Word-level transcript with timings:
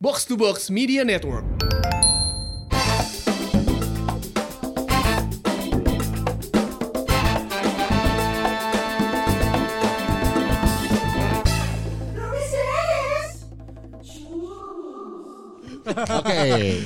Box 0.00 0.26
to 0.26 0.36
Box 0.36 0.70
Media 0.70 1.02
Network. 1.04 1.44
Oke. 15.88 16.40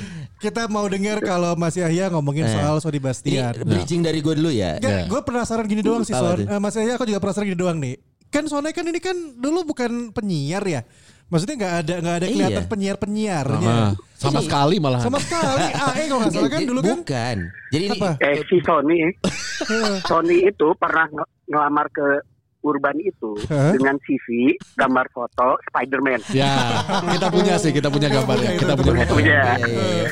Kita 0.43 0.67
mau 0.67 0.83
dengar 0.91 1.23
kalau 1.23 1.55
Mas 1.55 1.79
Yahya 1.79 2.11
ngomongin 2.11 2.43
Eh. 2.43 2.51
soal 2.51 2.75
Sony 2.83 2.99
Ini 2.99 3.05
Bastian. 3.05 3.53
bridging 3.63 4.01
dari 4.03 4.19
gue 4.19 4.33
dulu 4.35 4.51
ya. 4.51 4.75
Enggak, 4.75 5.07
gue 5.07 5.21
penasaran 5.23 5.63
gini 5.63 5.79
doang 5.79 6.03
sih 6.03 6.11
Son. 6.11 6.35
Eh, 6.35 6.59
Mas 6.59 6.75
Yahya 6.75 6.99
aku 6.99 7.07
juga 7.07 7.23
penasaran 7.23 7.47
gini 7.47 7.55
doang 7.55 7.79
nih. 7.79 7.95
Kan 8.27 8.51
Sony 8.51 8.75
kan 8.75 8.83
ini 8.83 8.99
kan 8.99 9.15
dulu 9.39 9.63
bukan 9.63 10.11
penyiar 10.11 10.63
ya. 10.67 10.81
Maksudnya 11.33 11.55
nggak 11.57 11.75
ada 11.81 11.93
nggak 11.97 12.15
ada 12.15 12.25
Iya. 12.25 12.33
kelihatan 12.35 12.65
penyiar 12.69 12.97
penyiarnya. 12.97 13.77
Sama, 13.97 14.21
sama 14.21 14.39
Ini- 14.39 14.45
sekali 14.45 14.75
malah. 14.77 14.99
Sama 15.01 15.17
sekali. 15.17 15.65
AE 15.65 16.03
kalau 16.05 16.19
nggak 16.21 16.31
salah 16.31 16.49
kan 16.49 16.61
dulu 16.63 16.79
kan. 16.79 16.95
Bukan. 16.95 17.37
Jadi 17.67 17.83
ini 17.83 17.97
Apa? 17.97 18.09
eh 18.21 18.37
si 18.45 18.57
Sony 18.61 18.99
Sony 20.03 20.37
itu 20.43 20.67
pernah 20.75 21.09
nge- 21.09 21.31
ngelamar 21.47 21.89
ke 21.89 22.07
Urban 22.63 22.95
itu 22.95 23.35
Hah? 23.51 23.75
dengan 23.75 23.99
CV 23.99 24.55
gambar 24.73 25.11
foto 25.11 25.59
Spider-Man. 25.67 26.23
Ya, 26.31 26.79
kita 27.11 27.27
punya 27.27 27.59
sih, 27.59 27.75
kita 27.75 27.91
punya 27.91 28.07
gambarnya, 28.07 28.55
kita 28.55 28.71
punya 28.73 29.03
foto. 29.03 29.13
Punya. 29.13 29.35
Iya, 29.59 29.67
iya, 29.67 29.83
iya. 29.91 30.09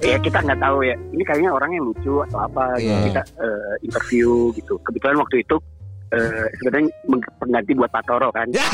Ya 0.00 0.16
kita 0.16 0.40
nggak 0.40 0.56
tahu 0.58 0.80
ya. 0.80 0.96
Ini 0.96 1.22
kayaknya 1.22 1.50
orangnya 1.52 1.80
lucu 1.82 2.24
atau 2.24 2.40
apa. 2.40 2.72
gitu. 2.78 2.88
Iya. 2.88 3.04
Kita 3.04 3.22
eh, 3.36 3.72
interview 3.82 4.30
gitu. 4.54 4.80
Kebetulan 4.80 5.20
waktu 5.20 5.44
itu 5.44 5.56
eh, 6.10 6.46
sebenarnya 6.58 6.90
pengganti 7.38 7.72
buat 7.74 7.90
Pak 7.90 8.02
Toro 8.06 8.28
kan. 8.34 8.46
Ya. 8.50 8.66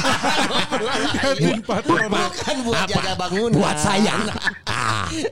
Buat- 1.65 1.85
Bukan 1.87 2.57
buat 2.65 2.83
jaga 2.89 3.13
bangunan. 3.17 3.57
Buat 3.57 3.77
saya. 3.79 4.15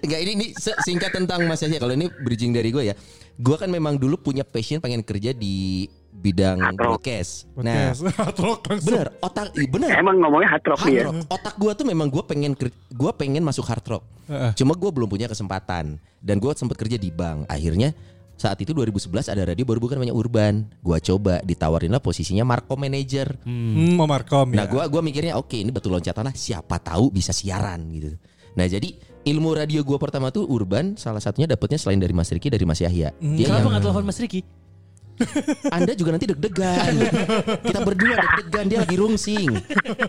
Enggak 0.05 0.21
ini, 0.25 0.33
ini 0.33 0.47
singkat 0.85 1.11
tentang 1.13 1.45
Mas 1.49 1.61
Yahya. 1.65 1.81
Kalau 1.81 1.95
ini 1.97 2.07
bridging 2.23 2.53
dari 2.53 2.71
gue 2.71 2.93
ya. 2.93 2.95
Gue 3.35 3.57
kan 3.59 3.67
memang 3.67 3.99
dulu 3.99 4.15
punya 4.21 4.47
passion 4.47 4.79
pengen 4.79 5.03
kerja 5.03 5.35
di 5.35 5.89
bidang 6.15 6.63
broadcast. 6.79 7.51
Nah, 7.59 7.91
bener 8.87 9.13
otak 9.19 9.51
iya, 9.59 9.67
bener. 9.67 9.91
Emang 9.99 10.23
ngomongnya 10.23 10.57
hard 10.57 10.65
rock 10.71 10.81
Hard 10.87 10.95
ya. 10.95 11.05
Otak 11.27 11.55
gue 11.59 11.73
tuh 11.75 11.85
memang 11.85 12.07
gue 12.07 12.23
pengen 12.23 12.55
gue 12.89 13.11
pengen 13.19 13.43
masuk 13.43 13.67
hard 13.67 13.85
rock. 13.91 14.05
Heeh. 14.31 14.55
Cuma 14.55 14.79
gue 14.79 14.91
belum 14.95 15.11
punya 15.11 15.27
kesempatan 15.27 15.99
dan 16.23 16.37
gue 16.39 16.51
sempat 16.55 16.79
kerja 16.79 16.95
di 16.97 17.11
bank. 17.11 17.51
Akhirnya 17.51 17.91
saat 18.35 18.59
itu 18.59 18.75
2011 18.75 19.31
ada 19.31 19.43
radio 19.47 19.65
baru 19.65 19.79
bukan 19.79 19.97
namanya 19.99 20.15
Urban. 20.15 20.67
Gue 20.83 20.99
coba 20.99 21.39
ditawarin 21.47 21.91
lah 21.95 22.03
posisinya 22.03 22.43
Marco 22.43 22.75
Manager. 22.75 23.39
Hmm, 23.47 23.95
mau 23.95 24.11
Markom 24.11 24.51
Nah 24.51 24.67
ya. 24.67 24.71
gue 24.71 24.83
gua 24.91 25.01
mikirnya 25.03 25.39
oke 25.39 25.55
ini 25.55 25.71
betul 25.71 25.95
loncatan 25.95 26.27
lah 26.27 26.35
siapa 26.35 26.83
tahu 26.83 27.15
bisa 27.15 27.31
siaran 27.31 27.87
gitu. 27.95 28.15
Nah 28.59 28.67
jadi 28.67 28.91
ilmu 29.25 29.57
radio 29.57 29.81
gue 29.87 29.99
pertama 29.99 30.29
tuh 30.35 30.45
Urban 30.51 30.99
salah 30.99 31.23
satunya 31.23 31.49
dapetnya 31.49 31.79
selain 31.79 32.03
dari 32.03 32.13
Mas 32.13 32.29
Riki 32.29 32.51
dari 32.51 32.67
Mas 32.67 32.83
Yahya. 32.83 33.15
Dia 33.17 33.47
Kenapa 33.49 33.61
yang, 33.63 33.71
nggak 33.71 33.83
telepon 33.87 34.05
Mas 34.05 34.21
Riki? 34.21 34.43
anda 35.77 35.95
juga 35.95 36.11
nanti 36.19 36.27
deg-degan. 36.27 36.95
kita 37.63 37.81
berdua 37.87 38.15
deg-degan 38.19 38.65
dia 38.67 38.79
lagi 38.83 38.97
rungsing. 38.99 39.51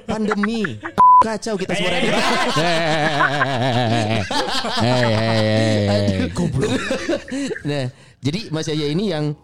Pandemi. 0.09 0.81
Kacau 1.21 1.55
kita 1.57 1.73
semua 1.73 1.93
radio. 1.95 2.11
Hei, 4.81 5.03
hei, 5.15 5.41
hei. 5.85 6.29
nah, 7.65 7.85
jadi 8.25 8.49
Mas 8.49 8.65
Yahya 8.65 8.89
ini 8.89 9.13
yang 9.13 9.37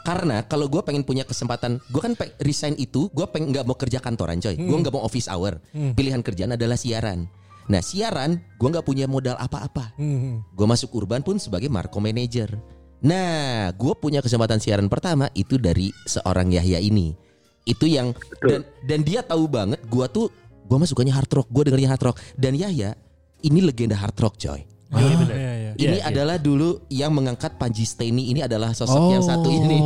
karena 0.00 0.44
kalau 0.44 0.68
gue 0.68 0.78
pengen 0.80 1.00
punya 1.00 1.24
kesempatan, 1.24 1.80
gue 1.82 1.98
kan 1.98 2.12
pe- 2.12 2.36
resign 2.38 2.76
itu, 2.76 3.08
gue 3.10 3.24
pengen 3.26 3.50
nggak 3.50 3.64
mau 3.64 3.72
kerja 3.72 3.98
kantoran 3.98 4.36
coy, 4.36 4.54
gue 4.54 4.76
nggak 4.78 4.92
mau 4.92 5.00
office 5.00 5.26
hour. 5.26 5.56
Pilihan 5.72 6.20
kerjaan 6.20 6.52
adalah 6.52 6.76
siaran. 6.76 7.24
Nah 7.64 7.80
siaran, 7.80 8.36
gue 8.54 8.68
nggak 8.68 8.84
punya 8.84 9.08
modal 9.08 9.32
apa-apa. 9.34 9.96
Hmm. 9.96 10.44
Gue 10.46 10.66
masuk 10.66 10.92
Urban 10.94 11.24
pun 11.24 11.40
sebagai 11.40 11.66
Marco 11.66 11.98
Manager. 11.98 12.52
Nah, 13.00 13.68
gue 13.70 13.92
punya 13.94 14.20
kesempatan 14.20 14.56
siaran 14.56 14.88
pertama 14.88 15.32
itu 15.32 15.56
dari 15.56 15.88
seorang 16.04 16.48
Yahya 16.48 16.78
ini. 16.78 17.16
Itu 17.62 17.84
yang 17.84 18.12
dan 18.40 18.60
dan 18.84 19.00
dia 19.00 19.20
tahu 19.20 19.44
banget 19.44 19.80
gue 19.82 20.06
tuh 20.08 20.28
gue 20.62 20.76
mah 20.76 20.84
sukanya 20.84 21.12
hard 21.14 21.32
rock, 21.34 21.48
gue 21.48 21.64
dengernya 21.64 21.90
hard 21.90 22.04
rock. 22.04 22.16
Dan 22.32 22.52
Yahya 22.52 22.92
ini 23.40 23.60
legenda 23.60 23.96
hard 23.96 24.16
rock 24.16 24.36
coy. 24.36 24.60
Ah, 24.88 25.00
Iya, 25.00 25.14
benar. 25.16 25.34
iya, 25.34 25.52
Ini 25.74 25.98
iya. 26.00 26.10
adalah 26.10 26.36
dulu 26.38 26.86
yang 26.90 27.10
mengangkat 27.10 27.58
Panji 27.58 27.82
Steny 27.82 28.30
ini 28.30 28.40
adalah 28.42 28.70
sosok 28.70 29.10
yang 29.10 29.24
satu 29.24 29.48
ini. 29.50 29.78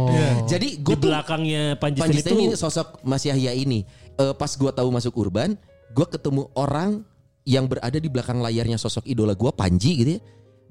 Jadi 0.50 0.80
Di 0.80 0.84
gue 0.84 0.96
tuh 0.96 1.10
belakangnya 1.12 1.76
Panji, 1.76 2.00
Panji 2.00 2.20
ini 2.24 2.52
itu 2.52 2.56
sosok 2.56 3.04
Mas 3.04 3.24
Yahya 3.24 3.52
ini. 3.52 3.84
Eh, 4.14 4.34
pas 4.34 4.50
gue 4.50 4.70
tahu 4.70 4.88
masuk 4.88 5.14
Urban, 5.18 5.58
gue 5.92 6.06
ketemu 6.06 6.48
orang 6.56 7.02
yang 7.44 7.68
berada 7.68 7.98
di 8.00 8.08
belakang 8.08 8.40
layarnya 8.40 8.80
sosok 8.80 9.04
idola 9.04 9.36
gue 9.36 9.50
Panji 9.52 9.92
gitu 10.00 10.10
ya. 10.16 10.20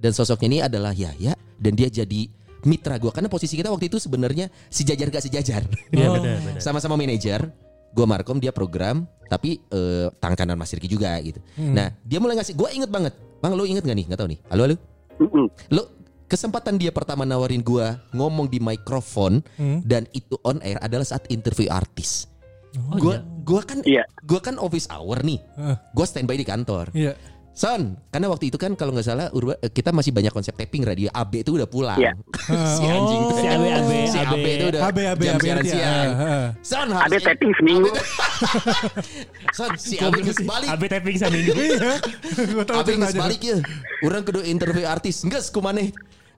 Dan 0.02 0.12
sosoknya 0.12 0.48
ini 0.50 0.60
adalah 0.60 0.92
Yahya 0.92 1.38
dan 1.38 1.72
dia 1.80 1.88
jadi 1.88 2.28
mitra 2.68 2.96
gue 3.00 3.12
karena 3.12 3.32
posisi 3.32 3.56
kita 3.56 3.72
waktu 3.72 3.88
itu 3.88 4.00
sebenarnya 4.00 4.52
sejajar 4.68 5.08
gak 5.12 5.24
sejajar. 5.24 5.64
Iya 5.96 6.10
benar. 6.18 6.60
Sama-sama 6.60 6.98
manajer. 6.98 7.48
Gue 7.94 8.10
Markom 8.10 8.42
dia 8.42 8.50
program 8.50 9.06
tapi 9.30 9.62
eh, 9.70 10.10
tangan 10.18 10.34
kanan 10.34 10.58
Mas 10.58 10.74
Riki 10.74 10.90
juga 10.90 11.14
gitu. 11.22 11.38
Nah 11.62 11.94
dia 12.02 12.18
mulai 12.18 12.34
ngasih 12.42 12.58
gue 12.58 12.70
inget 12.74 12.90
banget. 12.90 13.14
Bang 13.44 13.60
lu 13.60 13.68
inget 13.68 13.84
gak 13.84 13.92
nih? 13.92 14.08
Gak 14.08 14.20
tau 14.24 14.30
nih. 14.32 14.40
Halo 14.48 14.62
halo. 14.64 14.76
Mm-mm. 15.20 15.46
Lo 15.68 15.84
kesempatan 16.32 16.80
dia 16.80 16.96
pertama 16.96 17.28
nawarin 17.28 17.60
gua 17.60 18.00
ngomong 18.16 18.48
di 18.48 18.58
mikrofon 18.58 19.44
Hmm. 19.60 19.84
dan 19.84 20.08
itu 20.16 20.40
on 20.42 20.64
air 20.64 20.80
adalah 20.80 21.04
saat 21.04 21.28
interview 21.28 21.68
artis. 21.68 22.32
Oh, 22.74 22.96
gua 22.96 23.20
iya. 23.20 23.44
gua 23.44 23.62
kan 23.62 23.80
Iya. 23.84 24.04
gua 24.24 24.40
kan 24.40 24.56
office 24.56 24.88
hour 24.88 25.20
nih. 25.22 25.44
Heeh. 25.60 25.76
Gua 25.92 26.06
standby 26.08 26.40
di 26.40 26.48
kantor. 26.48 26.96
Iya. 26.96 27.20
Son, 27.54 27.94
karena 28.10 28.34
waktu 28.34 28.50
itu 28.50 28.58
kan 28.58 28.74
kalau 28.74 28.98
nggak 28.98 29.06
salah 29.06 29.30
Urba, 29.30 29.54
eh, 29.62 29.70
kita 29.70 29.94
masih 29.94 30.10
banyak 30.10 30.34
konsep 30.34 30.58
taping 30.58 30.82
radio 30.82 31.14
AB 31.14 31.46
itu 31.46 31.54
udah 31.54 31.70
pulang. 31.70 32.02
Iya. 32.02 32.18
si 32.82 32.84
anjing 32.90 33.22
tuh. 33.30 33.38
Si 33.38 33.46
AB, 33.46 33.66
AB, 33.70 33.92
si 34.10 34.18
AB, 34.18 34.34
AB. 34.34 34.48
itu 34.50 34.66
udah 34.74 34.82
AB, 34.90 34.98
AB, 35.06 35.22
jam 35.22 35.38
AB, 35.38 35.44
siaran 35.46 35.64
iya. 35.64 35.74
siang. 35.78 36.10
Son, 36.66 36.88
harus 36.90 37.22
tapping 37.22 37.54
seminggu. 37.62 37.90
Son, 39.58 39.72
si 39.78 39.96
AB 40.02 40.18
geus 40.26 40.42
balik. 40.42 40.68
AB 40.74 40.84
tahu 42.66 42.78
Abi 42.82 42.98
geus 42.98 43.14
ceritanya. 43.14 43.22
balik 43.22 43.42
ya. 43.46 43.58
Orang 44.02 44.24
kedua 44.26 44.44
interview 44.50 44.90
artis. 44.90 45.22
Enggak 45.22 45.46
kumaneh. 45.54 45.94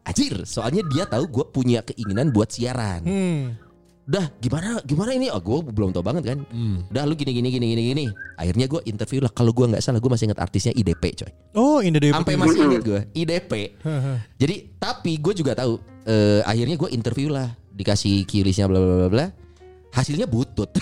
Ajir, 0.06 0.46
soalnya 0.46 0.86
dia 0.86 1.10
tahu 1.10 1.26
gue 1.32 1.46
punya 1.50 1.80
keinginan 1.82 2.30
buat 2.30 2.54
siaran. 2.54 3.02
Hmm. 3.02 3.65
Udah 4.06 4.30
gimana 4.38 4.78
gimana 4.86 5.12
ini? 5.12 5.34
Oh, 5.34 5.42
gue 5.42 5.66
belum 5.66 5.90
tahu 5.90 6.06
banget 6.06 6.24
kan. 6.30 6.40
Udah 6.88 7.04
lu 7.04 7.18
gini 7.18 7.34
gini 7.34 7.50
gini 7.50 7.66
gini 7.74 7.84
gini. 7.90 8.06
Akhirnya 8.38 8.70
gue 8.70 8.82
interview 8.86 9.18
lah. 9.20 9.34
Kalau 9.34 9.50
gue 9.50 9.66
nggak 9.66 9.82
salah 9.82 9.98
gue 9.98 10.08
masih 10.08 10.30
ingat 10.30 10.40
artisnya 10.40 10.72
IDP 10.72 11.04
coy. 11.18 11.32
Oh, 11.54 11.82
ini 11.82 11.98
dia. 11.98 12.14
Sampai 12.14 12.38
masih 12.38 12.60
ingat 12.64 12.84
gue 12.86 13.02
IDP. 13.14 13.52
Jadi 14.38 14.56
tapi 14.78 15.18
gue 15.18 15.34
juga 15.34 15.58
tahu. 15.58 15.82
eh, 16.06 16.46
akhirnya 16.46 16.78
gue 16.78 16.90
interview 16.92 17.34
lah. 17.34 17.50
Dikasih 17.74 18.24
kilisnya 18.24 18.70
bla 18.70 18.78
bla 18.78 18.96
bla 18.96 19.10
bla. 19.10 19.26
Hasilnya 19.90 20.28
butut. 20.28 20.70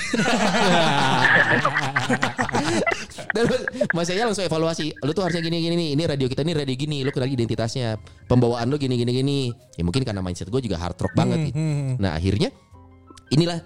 Dan 3.33 3.43
Mas 3.93 4.09
Yaya 4.09 4.25
langsung 4.25 4.43
evaluasi. 4.43 4.93
Lu 4.99 5.13
tuh 5.13 5.21
harusnya 5.21 5.41
gini 5.41 5.61
gini 5.61 5.75
nih. 5.75 5.89
Ini 5.93 6.03
radio 6.05 6.27
kita 6.27 6.41
nih 6.41 6.53
radio 6.57 6.75
gini. 6.75 7.01
Lu 7.01 7.09
kenal 7.09 7.29
identitasnya. 7.29 7.97
Pembawaan 8.25 8.69
lu 8.69 8.77
gini 8.77 8.97
gini 8.97 9.11
gini. 9.13 9.39
Ya 9.77 9.83
mungkin 9.85 10.01
karena 10.01 10.21
mindset 10.21 10.49
gue 10.49 10.61
juga 10.61 10.77
hard 10.77 10.97
rock 10.97 11.13
banget. 11.13 11.49
gitu. 11.49 11.57
Nah 11.97 12.13
akhirnya 12.13 12.49
inilah 13.29 13.61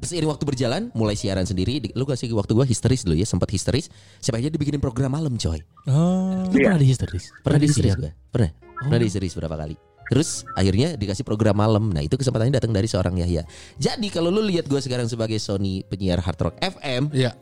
seiring 0.00 0.32
waktu 0.32 0.44
berjalan 0.48 0.82
mulai 0.92 1.12
siaran 1.12 1.44
sendiri. 1.44 1.78
Di- 1.78 1.92
lu 1.92 2.04
kasih 2.04 2.32
waktu 2.32 2.52
gua 2.52 2.64
histeris 2.64 3.04
dulu 3.04 3.14
ya 3.14 3.24
sempat 3.24 3.48
histeris. 3.48 3.92
Siapa 4.18 4.40
aja 4.40 4.48
dibikinin 4.48 4.80
program 4.80 5.12
malam 5.12 5.36
coy. 5.36 5.60
Oh. 5.86 6.44
Lu 6.48 6.56
pernah 6.56 6.80
di 6.80 6.88
histeris? 6.88 7.28
pernah 7.40 7.60
di 7.60 7.66
histeris 7.68 7.94
gua. 7.94 8.10
Pernah. 8.32 8.50
Pernah 8.80 8.98
di 8.98 9.06
histeris 9.06 9.32
berapa 9.36 9.56
kali. 9.56 9.76
Terus 10.10 10.42
akhirnya 10.56 10.98
dikasih 10.98 11.22
program 11.22 11.54
malam. 11.54 11.92
Nah 11.92 12.02
itu 12.02 12.16
kesempatannya 12.16 12.56
datang 12.56 12.72
dari 12.72 12.88
seorang 12.88 13.14
Yahya. 13.14 13.46
Jadi 13.76 14.08
kalau 14.08 14.32
lu 14.32 14.42
lihat 14.42 14.66
gua 14.66 14.80
sekarang 14.80 15.06
sebagai 15.06 15.38
Sony 15.38 15.84
penyiar 15.84 16.18
hard 16.18 16.40
rock 16.40 16.56
FM 16.58 17.12
Iya. 17.12 17.36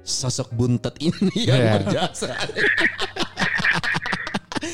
sosok 0.00 0.54
buntet 0.54 0.94
ini 1.02 1.34
yang 1.50 1.58
Iya. 1.58 1.72
berjasa 1.82 2.32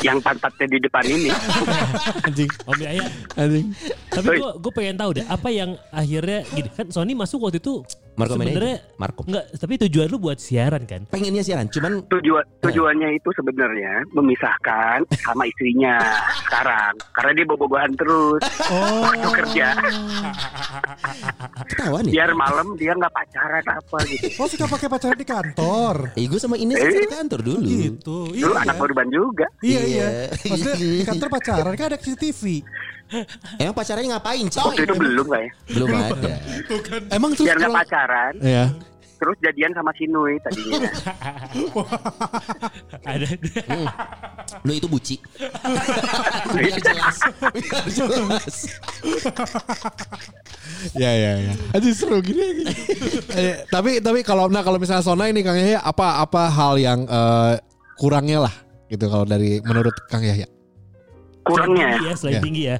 yang 0.02 0.18
pantatnya 0.18 0.66
di 0.66 0.78
depan 0.82 1.04
ini. 1.06 1.30
Anjing. 2.26 2.50
Om 2.66 2.78
Yaya. 2.78 3.06
Anjing. 3.38 3.66
Tapi 4.10 4.36
gue 4.38 4.72
pengen 4.74 4.96
tahu 4.98 5.10
deh 5.16 5.26
apa 5.26 5.48
yang 5.48 5.78
akhirnya 5.94 6.42
gini 6.52 6.68
kan 6.74 6.86
Sony 6.90 7.14
masuk 7.14 7.46
waktu 7.46 7.62
itu 7.62 7.86
Marco 8.14 8.34
sebenarnya 8.34 8.76
Manager. 8.78 8.98
Marco. 8.98 9.20
enggak 9.24 9.44
tapi 9.56 9.72
tujuan 9.80 10.06
lu 10.06 10.18
buat 10.18 10.36
siaran 10.36 10.82
kan? 10.84 11.02
pengennya 11.06 11.40
siaran 11.40 11.66
cuman 11.66 12.04
Tujuan 12.04 12.44
tujuannya 12.60 13.08
itu 13.14 13.28
sebenarnya 13.32 13.92
memisahkan 14.10 14.98
sama 15.18 15.42
istrinya 15.44 15.96
sekarang 16.42 16.92
karena 17.12 17.30
dia 17.34 17.46
bobogohan 17.46 17.92
terus 17.94 18.40
Oh. 18.64 19.02
waktu 19.02 19.28
kerja 19.34 19.66
ketahuan 21.66 22.04
ya 22.04 22.12
biar 22.14 22.30
malam 22.32 22.66
dia 22.76 22.92
nggak 22.92 23.12
pacaran 23.12 23.64
apa 23.66 23.96
gitu 24.06 24.26
Oh, 24.34 24.48
suka 24.48 24.66
pakai 24.66 24.88
pacaran 24.88 25.14
di 25.14 25.24
kantor. 25.24 25.94
Eh, 26.18 26.26
gue 26.26 26.36
sama 26.36 26.56
Ines 26.56 26.76
Eh. 26.76 26.88
satu 26.88 27.10
kantor 27.10 27.40
dulu. 27.42 27.66
Gitu. 27.66 28.18
Iya. 28.32 28.42
dulu 28.42 28.54
anak 28.56 28.76
korban 28.76 29.06
juga 29.08 29.46
Iya, 29.60 29.80
iya. 29.82 30.06
Iya. 30.28 30.50
Maksudnya 30.50 30.76
di 30.76 30.90
kantor 31.02 31.28
pacaran 31.30 31.72
kan 31.72 31.86
ada 31.86 31.98
CCTV. 31.98 32.42
Emang 33.56 33.74
pacarannya 33.74 34.08
ngapain, 34.10 34.46
coy? 34.46 34.62
waktu 34.64 34.82
itu 34.82 34.94
belum 34.94 35.26
lah 35.26 35.40
ya 35.40 35.50
Belum 35.70 35.88
ada. 35.92 36.32
Emang 37.08 37.30
terus 37.32 37.46
biar 37.46 37.56
nggak 37.56 37.68
kalau- 37.68 37.80
pacaran 37.80 38.34
Iya. 38.38 38.66
terus 39.16 39.38
jadian 39.38 39.70
sama 39.70 39.94
si 39.94 40.04
Nui 40.06 40.34
tadinya. 40.40 40.82
Ada. 43.06 43.28
Lu 44.62 44.72
itu 44.72 44.86
buci. 44.86 45.14
Biar 46.58 46.74
jelas. 46.76 47.16
Biar 47.38 47.86
jelas. 47.86 48.56
Ya 50.92 51.10
ya 51.12 51.32
ya. 51.40 51.54
Aduh 51.70 51.92
seru 51.92 52.18
gini. 52.18 52.66
Eh, 53.30 53.62
tapi 53.68 54.02
tapi 54.02 54.20
kalau 54.22 54.48
nah 54.48 54.60
kalau 54.60 54.82
misalnya 54.82 55.06
Sona 55.06 55.30
ini 55.30 55.40
Kang 55.40 55.54
Yahya 55.54 55.78
apa 55.80 56.18
apa 56.18 56.50
hal 56.50 56.74
yang 56.76 57.06
eh, 57.06 57.62
kurangnya 57.94 58.42
lah 58.42 58.54
gitu 58.90 59.06
kalau 59.06 59.22
dari 59.22 59.62
menurut 59.62 59.94
Kang 60.06 60.26
Yahya. 60.26 60.50
Kurangnya, 61.42 61.98
Iya, 61.98 62.12
selain 62.14 62.34
Ya. 62.34 62.40
tinggi 62.40 62.62
ya. 62.64 62.76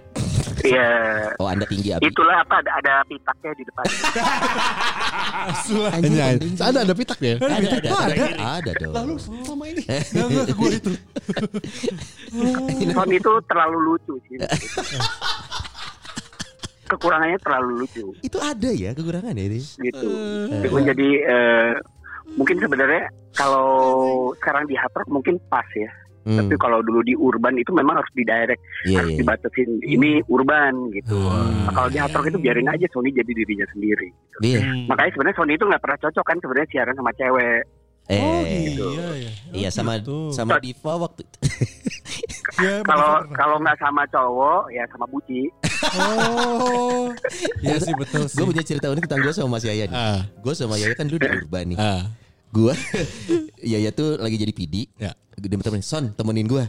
ya 0.63 0.89
Oh 1.37 1.51
anda 1.51 1.67
tinggi 1.67 1.91
Abi. 1.91 2.07
itulah 2.07 2.39
apa 2.39 2.63
ada, 2.63 2.71
ada 2.79 2.93
pitaknya 3.05 3.51
di 3.53 3.65
depan. 3.67 3.85
Hanya 5.91 6.25
ada 6.63 6.79
ada 6.81 6.95
pitak 6.95 7.19
ya. 7.19 7.35
Ada, 7.37 7.67
ada, 7.73 7.89
Oh, 7.89 8.01
ada. 8.01 8.15
Ada 8.57 8.71
dong. 8.79 8.95
Lalu 8.95 9.15
selama 9.19 9.65
ini. 9.67 9.83
Enggak, 10.15 10.45
ke 10.47 10.55
gue 10.55 10.71
itu. 10.73 10.91
Son 12.93 13.11
itu 13.11 13.33
terlalu 13.45 13.79
lucu 13.83 14.15
sih. 14.27 14.39
Kekurangannya 16.85 17.39
terlalu 17.41 17.71
lucu 17.83 18.05
Itu 18.21 18.37
ada 18.37 18.69
ya 18.69 18.93
kekurangan 18.93 19.33
ya 19.33 19.45
ini. 19.49 19.59
gitu. 19.59 20.09
Itu 20.61 20.77
jadi 20.79 21.09
eh, 21.25 21.71
mungkin 22.37 22.61
sebenarnya 22.61 23.03
kalau 23.33 23.67
sekarang 24.37 24.69
di 24.69 24.77
hard 24.77 25.09
mungkin 25.09 25.41
pas 25.49 25.65
ya. 25.73 25.89
Hmm. 26.23 26.39
Tapi 26.39 26.55
kalau 26.55 26.79
dulu 26.87 27.03
di 27.03 27.15
urban 27.19 27.59
itu 27.59 27.75
memang 27.75 27.99
harus 27.99 28.13
di 28.15 28.23
direct, 28.23 28.63
Iya 28.87 29.03
harus 29.03 29.13
iya. 29.15 29.19
dibatasin. 29.23 29.71
Ini 29.83 30.11
urban 30.31 30.75
gitu. 30.95 31.19
Hmm. 31.19 31.67
Nah, 31.67 31.73
kalau 31.75 31.89
di 31.91 31.99
hard 31.99 32.15
rock 32.15 32.27
itu 32.31 32.39
biarin 32.39 32.71
aja 32.71 32.87
Sony 32.95 33.11
jadi 33.11 33.33
dirinya 33.35 33.67
sendiri. 33.75 34.09
Iya. 34.39 34.61
Hmm. 34.63 34.87
Makanya 34.87 35.11
sebenarnya 35.19 35.37
Sony 35.39 35.53
itu 35.59 35.65
nggak 35.67 35.83
pernah 35.83 35.99
cocok 35.99 36.25
kan 36.25 36.37
sebenarnya 36.39 36.69
siaran 36.71 36.95
sama 36.95 37.11
cewek. 37.19 37.63
Eh. 38.11 38.75
Iya, 38.75 39.07
iya. 39.15 39.33
Iya 39.55 39.69
sama 39.71 39.99
gitu. 40.03 40.35
sama 40.35 40.59
Diva 40.59 40.93
waktu 40.99 41.23
itu. 41.23 41.39
Ya, 42.61 42.85
Kalau 42.85 43.25
kalau 43.33 43.57
nggak 43.65 43.81
sama 43.81 44.05
cowok 44.13 44.69
ya 44.77 44.85
sama 44.93 45.09
Buci. 45.09 45.49
Oh. 45.97 47.09
Iya 47.65 47.81
sih 47.81 47.95
betul. 47.97 48.29
Gue 48.29 48.45
punya 48.53 48.63
cerita 48.63 48.93
unik 48.93 49.09
tentang 49.09 49.25
gue 49.25 49.33
sama 49.33 49.57
Mas 49.57 49.65
Yaya 49.65 49.89
nih. 49.89 49.97
Ah. 49.97 50.21
Gue 50.45 50.53
sama 50.53 50.77
Yaya 50.77 50.93
kan 50.93 51.09
dulu 51.09 51.25
di 51.25 51.29
urban 51.33 51.65
nih. 51.73 51.79
Ah. 51.81 52.13
Gue 52.53 52.77
Yaya 53.73 53.91
tuh 53.91 54.21
lagi 54.21 54.37
jadi 54.37 54.53
PD. 54.53 54.87
Ya. 55.01 55.17
Dia 55.33 55.59
temenin 55.59 55.83
Son 55.83 56.13
temenin 56.13 56.45
gue 56.45 56.63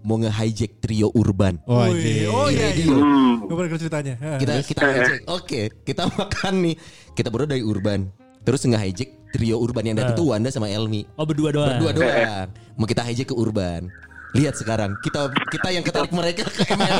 mau 0.00 0.16
nge-hijack 0.16 0.80
trio 0.80 1.12
urban. 1.12 1.60
Oh, 1.68 1.84
Oh, 1.84 1.92
iya. 1.92 2.26
oh 2.26 2.48
iya 2.48 2.72
iya. 2.72 2.88
Hmm. 2.88 3.44
Gue 3.44 3.54
pernah 3.54 3.76
ceritanya. 3.76 4.14
Kita 4.40 4.52
kita 4.64 4.80
hijack. 4.82 5.20
Oke, 5.28 5.60
kita 5.84 6.08
makan 6.16 6.54
nih. 6.64 6.74
Kita 7.12 7.28
berdua 7.28 7.46
dari 7.46 7.62
urban. 7.62 8.08
Terus 8.42 8.64
nge-hijack 8.64 9.10
trio 9.30 9.60
urban 9.60 9.84
yang 9.84 9.96
datang 9.96 10.16
tuh 10.16 10.32
Wanda 10.32 10.48
sama 10.48 10.66
Elmi. 10.66 11.04
Oh 11.14 11.28
berdua 11.28 11.52
doang. 11.52 11.76
Berdua 11.76 11.92
doang. 12.00 12.46
Mau 12.74 12.88
kita 12.88 13.04
hijack 13.04 13.30
ke 13.30 13.36
urban. 13.36 13.92
Lihat 14.32 14.56
sekarang 14.56 14.96
kita 15.00 15.30
kita 15.48 15.68
yang 15.70 15.84
ketarik 15.84 16.10
mereka 16.10 16.44
ke 16.44 16.66
ML. 16.66 16.98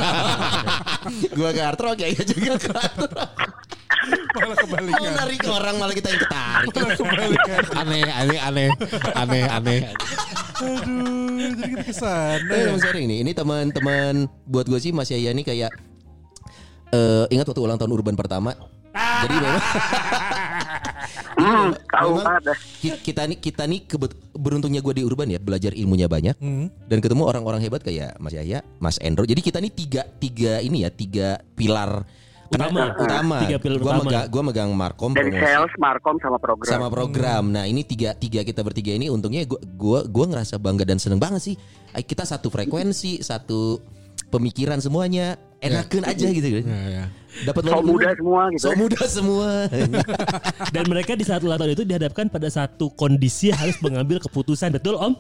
Gua 1.33 1.51
ke 1.51 1.61
hard 1.61 1.81
rock, 1.81 1.99
ya 1.99 2.09
juga 2.23 2.55
ke. 2.57 2.71
Malah 4.07 4.47
Mau 4.49 4.57
kebalikan. 4.59 5.13
narik 5.13 5.41
orang 5.45 5.75
malah 5.77 5.93
kita 5.93 6.09
yang 6.09 6.21
ketarik. 6.21 6.75
Aneh, 7.75 8.03
aneh, 8.07 8.39
aneh, 8.39 8.69
aneh, 9.15 9.43
aneh. 9.47 9.79
Aduh, 10.57 11.37
jadi 11.53 11.63
kita 11.71 11.83
ke 11.83 11.95
sana. 11.95 12.51
Eh, 12.51 12.63
emang 12.67 12.79
sering 12.79 13.07
nih. 13.07 13.19
Ini 13.21 13.33
teman-teman 13.33 14.15
buat 14.45 14.65
gue 14.65 14.79
sih 14.79 14.91
Mas 14.91 15.09
Yaya 15.09 15.31
nih 15.31 15.45
kayak 15.45 15.71
eh 16.89 17.25
ingat 17.29 17.47
waktu 17.47 17.61
ulang 17.61 17.77
tahun 17.77 17.93
urban 17.93 18.15
pertama. 18.15 18.55
Jadi 18.95 19.35
memang 19.39 19.61
Hmm, 21.37 21.69
tahu 21.87 22.11
memang 22.15 22.25
banget 22.33 22.43
dah. 22.47 22.57
ki- 22.81 23.01
kita 23.03 23.23
nih 23.25 23.37
kita 23.39 23.63
nih 23.63 23.85
kebet- 23.85 24.17
beruntungnya 24.33 24.81
gue 24.81 24.95
di 24.95 25.05
urban 25.05 25.29
ya 25.29 25.37
belajar 25.39 25.71
ilmunya 25.71 26.07
banyak 26.07 26.33
Hmm. 26.35 26.73
dan 26.83 26.99
ketemu 26.99 27.23
orang-orang 27.25 27.61
hebat 27.61 27.81
kayak 27.81 28.17
Mas 28.17 28.33
Yaya, 28.33 28.65
Mas 28.79 28.97
Endro. 28.99 29.23
Jadi 29.23 29.41
kita 29.43 29.59
nih 29.59 29.69
tiga 29.71 30.03
tiga 30.15 30.59
ini 30.59 30.81
ya 30.81 30.91
tiga 30.91 31.29
pilar 31.53 32.09
Utama. 32.47 32.95
utama. 32.95 33.37
Tiga 33.43 33.59
pilar 33.59 33.79
gua 33.83 33.91
utama. 33.91 34.03
Megang, 34.07 34.27
gua 34.31 34.43
megang 34.47 34.71
Markom 34.73 35.11
Dari 35.13 35.31
promosi 35.31 35.43
sales, 35.43 35.73
markom 35.79 36.17
sama 36.23 36.39
program. 36.39 36.71
sama 36.71 36.89
program. 36.89 37.45
Nah 37.51 37.65
ini 37.67 37.83
tiga 37.83 38.15
tiga 38.15 38.41
kita 38.47 38.63
bertiga 38.63 38.95
ini 38.95 39.11
untungnya 39.11 39.43
gua 39.45 39.61
gua 39.65 40.01
gua 40.07 40.25
ngerasa 40.31 40.57
bangga 40.63 40.85
dan 40.87 40.99
seneng 41.03 41.19
banget 41.19 41.43
sih. 41.53 41.57
Kita 41.93 42.23
satu 42.23 42.53
frekuensi, 42.53 43.25
satu 43.25 43.81
pemikiran 44.31 44.79
semuanya 44.83 45.39
enakan 45.63 46.03
aja 46.07 46.27
gitu 46.31 46.49
kan. 46.61 46.65
Ya, 46.67 46.81
ya. 46.91 47.05
Dapat 47.43 47.61
So 47.61 47.69
banyak 47.69 47.85
muda 47.85 48.07
ilmu. 48.07 48.17
semua 48.17 48.43
gitu. 48.49 48.63
So 48.63 48.71
muda 48.73 49.01
semua. 49.05 49.51
Dan 50.75 50.85
mereka 50.87 51.13
di 51.13 51.23
saat 51.23 51.41
ulang 51.41 51.57
tahun 51.57 51.75
itu 51.75 51.85
dihadapkan 51.85 52.27
pada 52.27 52.47
satu 52.47 52.89
kondisi 52.91 53.51
harus 53.51 53.77
mengambil 53.79 54.17
keputusan. 54.19 54.73
Betul 54.73 54.97
Om? 54.97 55.13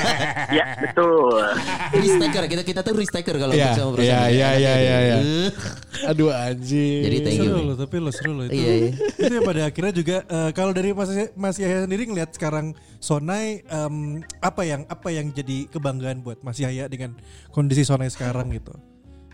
ya, 0.56 0.64
betul. 0.76 1.46
risk 1.92 2.16
taker 2.18 2.44
kita 2.46 2.62
kita 2.64 2.80
tuh 2.80 2.94
risk 2.94 3.12
taker 3.12 3.36
kalau 3.36 3.52
Iya, 3.52 3.70
untuk 3.70 3.76
sama 3.76 3.86
iya, 3.86 3.94
perusahaan. 3.94 4.30
iya, 4.30 4.48
iya, 4.56 4.74
iya, 4.74 4.96
iya. 4.98 5.16
Eh, 5.20 5.50
Aduh 6.10 6.30
anjing. 6.30 7.00
Jadi 7.04 7.16
thank 7.20 7.38
you. 7.38 7.50
Seru 7.50 7.60
loh, 7.62 7.76
tapi 7.76 7.96
lo 7.96 8.10
seru 8.10 8.32
loh 8.32 8.44
itu. 8.44 8.56
Iya, 8.56 8.72
iya. 8.72 8.90
itu 9.20 9.32
ya 9.32 9.42
pada 9.42 9.60
akhirnya 9.62 9.92
juga 9.92 10.16
eh, 10.24 10.50
kalau 10.50 10.72
dari 10.72 10.90
Mas 10.90 11.10
Mas 11.34 11.56
Yahya 11.56 11.84
sendiri 11.84 12.02
ngelihat 12.04 12.32
sekarang 12.32 12.72
Sonai 12.98 13.62
em, 13.62 13.94
apa 14.38 14.62
yang 14.62 14.84
apa 14.84 15.08
yang 15.08 15.30
jadi 15.30 15.68
kebanggaan 15.68 16.20
buat 16.20 16.40
Mas 16.40 16.56
Yahya 16.56 16.84
dengan 16.84 17.16
kondisi 17.48 17.80
Sonai 17.80 18.08
sekarang 18.08 18.50
gitu. 18.50 18.72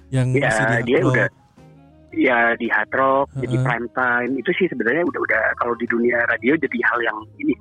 Yang 0.09 0.39
Ya, 0.39 0.47
masih 0.47 0.65
di 0.67 0.79
dia 0.87 0.99
udah 1.03 1.27
ya 2.17 2.57
di 2.57 2.67
hard 2.73 2.91
rock, 2.97 3.29
jadi 3.37 3.55
Heeh. 3.61 3.65
prime 3.65 3.89
time 3.93 4.33
itu 4.41 4.51
sih 4.57 4.67
sebenarnya 4.73 5.05
udah 5.05 5.21
udah 5.21 5.43
kalau 5.61 5.75
di 5.77 5.87
dunia 5.87 6.17
radio 6.27 6.57
jadi 6.57 6.79
hal 6.89 6.99
yang 7.05 7.19
ini 7.39 7.55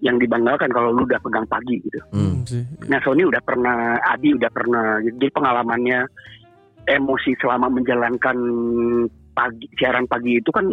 yang 0.00 0.16
dibanggakan 0.16 0.70
kalau 0.70 0.94
lu 0.94 1.02
udah 1.04 1.18
pegang 1.18 1.44
pagi 1.50 1.82
gitu. 1.82 1.98
Hmm. 2.14 2.46
Hmm. 2.46 2.64
Nah 2.86 2.98
Sony 3.02 3.26
udah 3.26 3.42
pernah, 3.42 3.98
Adi 4.06 4.32
udah 4.32 4.50
pernah, 4.54 5.02
jadi 5.02 5.26
pengalamannya 5.34 6.06
emosi 6.88 7.36
selama 7.42 7.68
menjalankan 7.68 8.38
pagi 9.36 9.66
siaran 9.76 10.06
pagi 10.08 10.40
itu 10.40 10.50
kan 10.54 10.64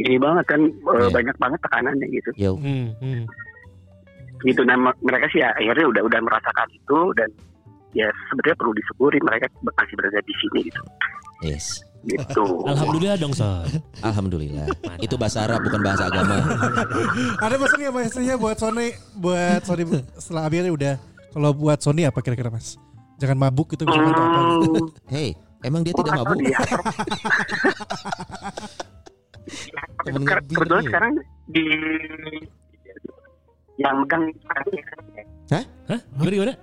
ini 0.00 0.16
banget 0.16 0.44
kan 0.48 0.60
eh, 0.66 0.96
Iya. 1.06 1.12
banyak 1.12 1.36
banget 1.36 1.60
tekanannya 1.62 2.06
gitu. 2.10 2.30
Yo. 2.34 2.52
Hmm, 2.56 2.96
hmm. 2.98 3.24
Gitu 4.40 4.64
nah 4.64 4.76
me- 4.80 4.98
mereka 5.04 5.28
sih 5.28 5.44
ya, 5.44 5.52
akhirnya 5.52 5.86
udah 5.92 6.02
udah 6.08 6.20
merasakan 6.24 6.68
itu 6.72 6.98
dan 7.14 7.28
ya 7.92 8.08
sebetulnya 8.32 8.56
perlu 8.56 8.72
disyukuri 8.72 9.18
mereka 9.20 9.46
masih 9.60 9.94
berada 10.00 10.20
di 10.24 10.34
sini 10.40 10.58
gitu. 10.72 10.82
Yes. 11.44 11.84
Gitu. 12.00 12.44
Alhamdulillah 12.64 13.16
dong 13.16 13.30
Son. 13.30 13.68
Alhamdulillah. 14.00 14.66
Itu 14.98 15.14
bahasa 15.14 15.44
Arab 15.44 15.60
bukan 15.62 15.80
bahasa 15.80 16.06
agama. 16.06 16.40
Ada 17.44 17.54
pesan 17.54 17.78
nggak 17.78 17.92
Mas 17.92 18.14
Yahya 18.14 18.34
buat 18.34 18.56
Sony 18.56 18.88
buat 19.14 19.60
Sony 19.62 19.82
setelah 20.14 20.42
akhirnya 20.46 20.70
udah 20.70 20.94
kalau 21.30 21.50
buat 21.52 21.78
Sony 21.78 22.02
apa 22.02 22.18
kira-kira 22.18 22.48
Mas? 22.48 22.80
Jangan 23.16 23.36
mabuk 23.38 23.68
gitu 23.70 23.84
misalkan 23.84 24.10
atau 24.10 24.24
apa 24.24 24.40
gitu. 24.58 24.80
Hmm, 24.80 24.88
Hey, 25.06 25.28
emang 25.60 25.82
dia 25.82 25.92
gua 25.92 26.00
tidak 26.02 26.16
mabuk? 26.18 26.36
di 26.38 26.48
hard 26.50 26.70
rock. 26.72 26.86
Temen 30.00 30.22
Sekarang- 30.22 30.24
ngebir 30.40 30.56
Kebetulan 30.56 30.80
dia. 30.80 30.88
sekarang 30.88 31.12
di 31.46 31.64
yang 33.76 33.96
megang 33.98 34.24
Ari 34.46 34.72
ya, 34.76 34.84
Hah? 35.50 36.00
Gimana 36.14 36.30
gimana? 36.30 36.54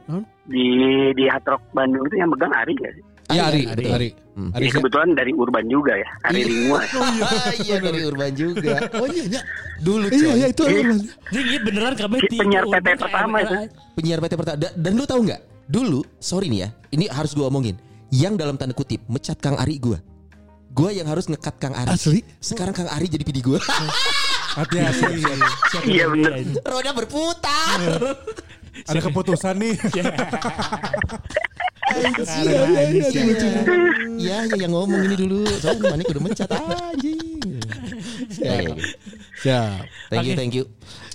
di 0.48 0.66
di 1.14 1.24
hard 1.28 1.46
rock 1.46 1.64
Bandung 1.72 2.06
itu 2.06 2.16
yang 2.16 2.30
megang 2.30 2.54
Ari 2.54 2.74
ya. 2.74 2.90
Iya 3.28 3.44
Ari, 3.46 3.62
Ari. 3.66 3.84
Ari. 3.86 4.10
Hmm. 4.34 4.52
Ari. 4.54 4.64
Ya, 4.64 4.72
kebetulan 4.72 5.10
dari 5.12 5.32
urban 5.34 5.66
juga 5.66 5.94
ya, 5.94 6.08
Ari 6.24 6.38
Iya. 6.38 6.48
Lingua. 6.48 6.80
Ah, 6.80 7.52
iya 7.66 7.76
dari 7.78 8.00
urban 8.02 8.32
juga. 8.32 8.76
Oh 8.96 9.08
iya, 9.08 9.24
iya. 9.28 9.42
Dulu 9.78 10.06
Iya, 10.06 10.16
coy. 10.22 10.34
iya 10.34 10.48
itu 10.48 10.62
Ari. 10.64 10.80
Jadi 11.28 11.48
iya 11.48 11.60
beneran 11.60 11.94
kami 11.94 12.16
penyiar 12.26 12.64
PT 12.66 12.88
pertama 12.98 13.36
itu. 13.42 13.54
Penyiar 13.94 14.20
PT 14.20 14.34
pertama. 14.34 14.58
Da- 14.58 14.76
Dan 14.76 14.92
lu 14.94 15.04
tahu 15.04 15.22
nggak? 15.24 15.42
Dulu, 15.68 16.00
sorry 16.18 16.48
nih 16.48 16.60
ya. 16.62 16.70
Ini 16.90 17.06
harus 17.10 17.32
gua 17.32 17.48
omongin. 17.48 17.76
Yang 18.08 18.34
dalam 18.38 18.56
tanda 18.56 18.72
kutip 18.72 19.04
mecat 19.06 19.36
Kang 19.38 19.60
Ari 19.60 19.76
gua. 19.78 20.00
Gua 20.70 20.90
yang 20.90 21.06
harus 21.06 21.28
ngekat 21.28 21.56
Kang 21.58 21.76
Ari. 21.76 21.92
Asli? 21.92 22.24
Sekarang 22.38 22.72
Kang 22.72 22.88
Ari 22.88 23.06
jadi 23.06 23.22
PD 23.22 23.42
gua. 23.42 23.60
Hati-hati. 24.58 25.22
Iya 25.84 26.08
bener. 26.08 26.32
Roda 26.64 26.92
berputar. 26.92 27.78
Ada 28.80 29.00
keputusan 29.04 29.58
nih. 29.58 29.74
Iya, 34.18 34.38
ya 34.48 34.58
yang 34.58 34.72
ngomong 34.74 35.02
ini 35.04 35.16
dulu. 35.16 35.46
Soalnya 35.58 35.94
Manik 35.94 36.08
udah 36.10 36.24
mencat 36.24 36.50
anjing. 36.52 37.20
Ya, 38.38 38.54
ya, 38.60 38.70
ya. 38.70 38.76
Siap. 39.38 39.82
Thank 40.10 40.26
you, 40.26 40.34
thank 40.36 40.54
you. 40.54 40.66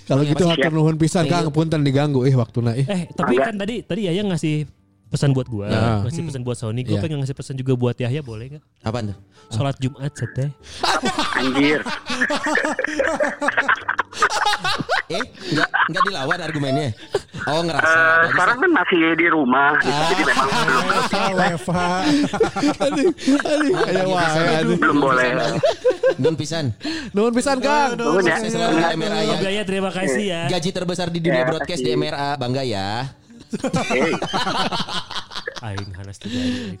Kalau 0.03 0.23
gitu 0.23 0.43
hatur 0.43 0.71
nuhun 0.71 0.99
pisan 0.99 1.27
Kang, 1.27 1.47
punten 1.49 1.79
diganggu 1.79 2.27
eh 2.27 2.35
waktuna 2.35 2.75
eh. 2.75 2.83
Eh 2.83 3.01
tapi 3.15 3.39
kan 3.39 3.55
tadi 3.55 3.79
tadi 3.81 4.11
Yaya 4.11 4.23
ngasih 4.27 4.67
pesan 5.07 5.31
buat 5.31 5.45
gua, 5.45 5.69
Ya. 5.69 6.01
ngasih 6.03 6.25
pesan 6.25 6.41
buat 6.41 6.57
Sony. 6.57 6.81
Gue 6.83 6.97
Iya. 6.97 7.03
pengen 7.05 7.21
ngasih 7.21 7.37
pesan 7.37 7.55
juga 7.55 7.77
buat 7.77 7.95
Yahya 7.95 8.19
boleh 8.19 8.57
nggak? 8.57 8.63
Apaan 8.83 9.13
tuh? 9.13 9.17
Sholat 9.53 9.77
Jumat 9.79 10.11
seteh. 10.11 10.49
Anjir. 11.37 11.79
Eh, 15.11 15.23
enggak 15.51 15.69
enggak 15.91 16.03
dilawan 16.07 16.39
argumennya. 16.39 16.89
Oh 17.43 17.59
ngerasa. 17.59 17.83
Bagus. 17.83 18.29
sekarang 18.31 18.57
kan 18.63 18.71
masih 18.71 18.99
di 19.19 19.27
rumah, 19.27 19.75
gitu. 19.83 19.91
Ah. 19.91 20.07
jadi 20.07 20.23
memang 20.23 20.47
belum. 21.11 22.03
Aduh, 22.79 23.09
aduh, 23.43 24.05
wah, 24.07 24.31
aduh. 24.63 24.77
belum 24.79 24.97
boleh. 25.03 25.29
Nun 26.23 26.35
pisan. 26.39 26.71
Nuhun 27.11 27.33
pisan 27.35 27.59
Kang. 27.59 27.99
Nuhun 27.99 28.23
ya. 28.23 28.39
MRA 28.95 29.21
ya. 29.51 29.63
Terima 29.67 29.91
kasih 29.91 30.23
ya. 30.23 30.41
Gaji 30.47 30.69
terbesar 30.71 31.11
di 31.11 31.19
dunia 31.19 31.43
broadcast 31.43 31.83
di. 31.83 31.91
MRA, 31.99 32.39
bangga 32.39 32.63
ya. 32.63 33.11
Hey, 33.85 34.09
Aing 35.63 35.95
Hanas. 35.95 36.19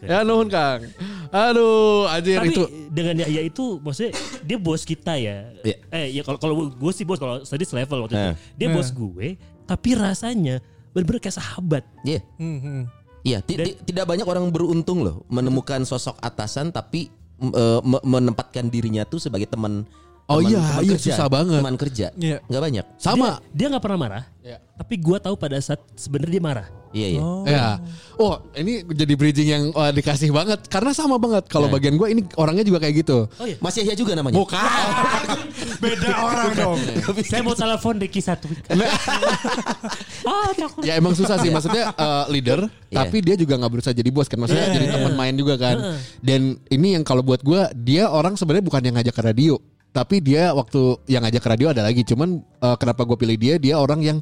Ya 0.03 0.21
nuhun 0.21 0.51
Kang. 0.51 0.83
Aduh, 1.31 2.03
anjir 2.05 2.35
Tapi 2.35 2.51
itu. 2.51 2.63
dengan 2.91 3.23
ya, 3.23 3.27
ya 3.31 3.41
itu 3.41 3.79
maksudnya 3.79 4.11
dia 4.43 4.57
bos 4.59 4.83
kita 4.83 5.15
ya. 5.15 5.55
Iya. 5.63 5.77
Eh 5.89 6.07
ya 6.13 6.21
kalau 6.21 6.35
kalau 6.37 6.55
gue 6.67 6.91
sih 6.91 7.07
bos 7.07 7.15
kalau 7.15 7.39
tadi 7.39 7.63
level 7.63 7.99
waktu 8.03 8.13
itu. 8.13 8.27
Eh. 8.27 8.35
Dia 8.53 8.67
bos 8.69 8.91
gue 8.91 9.39
tapi 9.63 9.89
rasanya 9.95 10.59
bener-bener 10.91 11.23
kayak 11.23 11.39
sahabat. 11.39 11.83
Iya. 12.03 12.19
Hmm, 12.35 12.59
hmm. 12.59 12.81
Iya, 13.23 13.39
ti- 13.39 13.55
ti- 13.55 13.79
tidak 13.87 14.03
banyak 14.03 14.27
orang 14.27 14.51
beruntung 14.51 14.99
loh 14.99 15.23
menemukan 15.25 15.87
sosok 15.87 16.19
atasan 16.19 16.69
tapi 16.69 17.07
eh, 17.39 17.79
me- 17.81 18.03
menempatkan 18.03 18.67
dirinya 18.67 19.07
tuh 19.07 19.17
sebagai 19.17 19.47
teman. 19.47 19.87
Oh 20.23 20.39
teman- 20.39 20.49
iya, 20.49 20.59
teman 20.63 20.83
iya, 20.87 20.91
kerja, 20.95 21.11
susah 21.11 21.27
banget. 21.27 21.59
Teman 21.59 21.75
kerja. 21.75 22.05
Iya. 22.15 22.37
Nggak 22.47 22.61
banyak. 22.63 22.85
Sama. 22.95 23.29
Dia, 23.51 23.67
nggak 23.67 23.83
pernah 23.83 23.99
marah. 23.99 24.23
Iya. 24.39 24.57
Tapi 24.73 24.93
gue 24.97 25.17
tahu 25.19 25.35
pada 25.35 25.59
saat 25.59 25.83
sebenarnya 25.93 26.33
dia 26.33 26.43
marah. 26.43 26.67
Iya, 26.93 27.07
iya. 27.09 27.21
Oh. 27.21 27.43
Ya. 27.43 27.67
Oh, 28.15 28.33
ini 28.53 28.85
jadi 28.85 29.13
bridging 29.13 29.49
yang 29.49 29.63
wah, 29.71 29.89
dikasih 29.89 30.29
banget 30.29 30.63
karena 30.69 30.93
sama 30.93 31.17
banget. 31.17 31.43
Kalau 31.47 31.67
Nah. 31.67 31.73
bagian 31.73 31.97
gue 31.97 32.07
ini 32.07 32.21
orangnya 32.35 32.63
juga 32.63 32.79
kayak 32.79 33.03
gitu. 33.03 33.25
Oh 33.27 33.45
iya. 33.45 33.57
Mas 33.57 33.75
Yahya 33.75 33.93
juga 33.93 34.13
namanya. 34.13 34.37
Bukan. 34.37 34.61
Beda 35.83 36.09
orang 36.15 36.49
dong. 36.53 36.79
Saya 37.21 37.41
mau 37.41 37.51
telepon 37.53 37.97
Deki 37.97 38.21
satu. 38.21 38.47
ah, 40.23 40.49
takut. 40.55 40.81
ya 40.83 40.95
emang 40.95 41.11
susah 41.13 41.35
sih 41.37 41.49
maksudnya 41.49 41.91
eh, 41.91 42.25
leader 42.29 42.67
Iya. 42.87 43.03
tapi 43.03 43.17
dia 43.19 43.35
juga 43.35 43.57
nggak 43.57 43.71
berusaha 43.71 43.91
jadi 43.91 44.07
bos 44.07 44.29
kan 44.29 44.37
maksudnya 44.37 44.69
Iya, 44.69 44.73
jadi 44.73 44.85
iya. 44.85 44.93
teman 44.95 45.13
main 45.17 45.33
juga 45.33 45.57
kan 45.57 45.97
dan 46.21 46.41
ini 46.69 46.93
yang 46.93 47.03
kalau 47.03 47.19
buat 47.19 47.41
gua 47.41 47.73
dia 47.73 48.05
orang 48.05 48.37
sebenarnya 48.37 48.63
bukan 48.63 48.81
yang 48.81 48.95
ngajak 48.95 49.11
ke 49.11 49.23
radio 49.23 49.57
tapi 49.93 50.19
dia 50.25 50.49
waktu 50.51 50.97
yang 51.05 51.21
ngajak 51.21 51.41
ke 51.45 51.49
radio 51.53 51.67
ada 51.69 51.85
lagi. 51.85 52.01
Cuman 52.01 52.41
eh, 52.41 52.75
kenapa 52.81 53.05
gue 53.05 53.15
pilih 53.15 53.37
dia? 53.37 53.55
Dia 53.61 53.77
orang 53.77 54.01
yang 54.01 54.17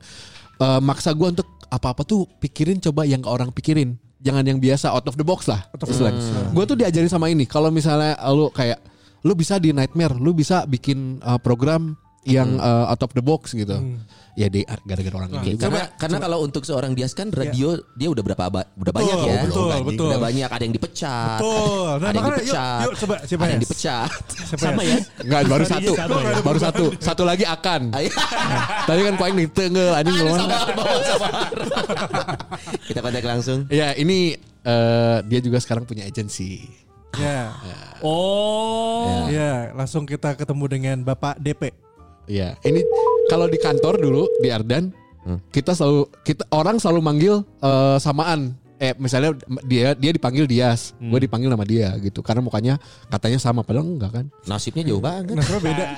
eh, 0.60 0.82
maksa 0.84 1.16
gua 1.16 1.32
untuk 1.32 1.48
apa-apa 1.72 2.04
tuh 2.04 2.28
pikirin 2.44 2.84
coba 2.84 3.08
yang 3.08 3.24
orang 3.24 3.50
pikirin. 3.56 3.96
Jangan 4.22 4.46
yang 4.46 4.60
biasa 4.62 4.92
out 4.94 5.08
of 5.08 5.18
the 5.18 5.26
box 5.26 5.50
lah. 5.50 5.66
Istilahnya. 5.74 6.22
Gue 6.54 6.64
tuh 6.68 6.78
diajarin 6.78 7.10
sama 7.10 7.32
ini. 7.32 7.48
Kalau 7.48 7.74
misalnya 7.74 8.20
lu 8.30 8.52
kayak 8.54 8.78
lu 9.26 9.34
bisa 9.34 9.58
di 9.58 9.72
nightmare 9.72 10.14
lu 10.20 10.36
bisa 10.36 10.68
bikin 10.68 11.24
eh, 11.24 11.40
program 11.40 11.96
yang 12.24 12.56
eh, 12.56 12.92
out 12.92 13.02
of 13.02 13.12
the 13.12 13.24
box 13.24 13.52
gitu 13.52 13.74
ya 14.32 14.48
di 14.48 14.64
gara-gara 14.64 15.16
orang 15.20 15.30
Oke, 15.36 15.52
ini 15.52 15.60
karena 15.60 15.92
karena 16.00 16.18
kalau 16.18 16.40
untuk 16.40 16.64
seorang 16.64 16.96
Dias 16.96 17.12
kan 17.12 17.28
radio 17.30 17.76
dia 18.00 18.08
udah 18.08 18.24
berapa 18.24 18.48
ba- 18.48 18.70
udah 18.80 18.94
banyak 18.96 19.18
ya. 19.28 19.44
betul, 19.44 19.68
Udah 19.68 19.80
betul. 19.84 20.08
Udah 20.08 20.20
banyak 20.24 20.48
ada 20.48 20.64
yang 20.64 20.72
dipecat. 20.72 21.40
Betul. 21.44 21.92
Nah, 21.92 22.08
ada 22.08 22.16
yang 22.16 22.16
makanya 22.16 22.32
yuk, 22.32 22.48
dipecat. 22.48 22.80
yuk 22.80 22.94
coba 22.96 23.16
siapa 23.28 23.42
ada 23.44 23.52
yang 23.52 23.60
ya? 23.60 23.64
dipecat. 23.68 24.10
Siapa 24.52 24.64
Sama 24.64 24.82
ya? 24.82 24.88
ya. 24.88 24.98
Enggak, 25.20 25.42
baru 25.44 25.64
Tadinya 25.64 25.76
satu. 25.76 25.92
sama 26.00 26.18
ya. 26.24 26.36
Baru 26.40 26.60
satu. 26.64 26.86
Satu 27.04 27.24
lagi 27.28 27.44
akan. 27.44 27.82
Ayo. 27.92 28.10
Tadi 28.88 29.02
kan 29.04 29.16
poin 29.20 29.34
nih 29.36 29.48
tenggel 29.52 29.90
anjing 29.92 30.16
Ada 30.16 30.24
ngomong. 30.24 30.50
Kita 32.88 33.00
kontak 33.04 33.26
langsung. 33.28 33.60
Ya, 33.68 33.92
ini 33.96 34.40
eh, 34.64 35.18
dia 35.28 35.40
juga 35.44 35.60
sekarang 35.60 35.84
punya 35.84 36.08
agensi. 36.08 36.64
Ya. 37.20 37.52
Oh. 38.00 39.28
Ya, 39.28 39.76
langsung 39.76 40.08
kita 40.08 40.40
ketemu 40.40 40.66
dengan 40.72 40.98
Bapak 41.04 41.36
DP. 41.36 41.76
Ya, 42.30 42.56
ini 42.64 42.82
kalau 43.28 43.50
di 43.50 43.58
kantor 43.58 43.98
dulu 43.98 44.24
di 44.40 44.50
Ardan, 44.50 44.94
kita 45.50 45.74
selalu 45.74 46.10
kita 46.26 46.46
orang 46.54 46.78
selalu 46.78 47.00
manggil 47.02 47.36
eh, 47.60 47.98
samaan. 47.98 48.56
Eh 48.82 48.98
misalnya 48.98 49.38
dia 49.62 49.94
dia 49.94 50.10
dipanggil 50.10 50.50
Dias, 50.50 50.98
gue 50.98 51.20
dipanggil 51.22 51.54
nama 51.54 51.62
dia 51.62 51.94
gitu 52.02 52.26
karena 52.26 52.42
mukanya 52.42 52.82
katanya 53.14 53.38
sama 53.38 53.62
padahal 53.62 53.86
enggak 53.86 54.10
kan. 54.10 54.26
Nasibnya 54.50 54.82
jauh 54.82 54.98
banget. 54.98 55.38
Nah, 55.38 55.46
coba 55.46 55.60
beda. 55.62 55.86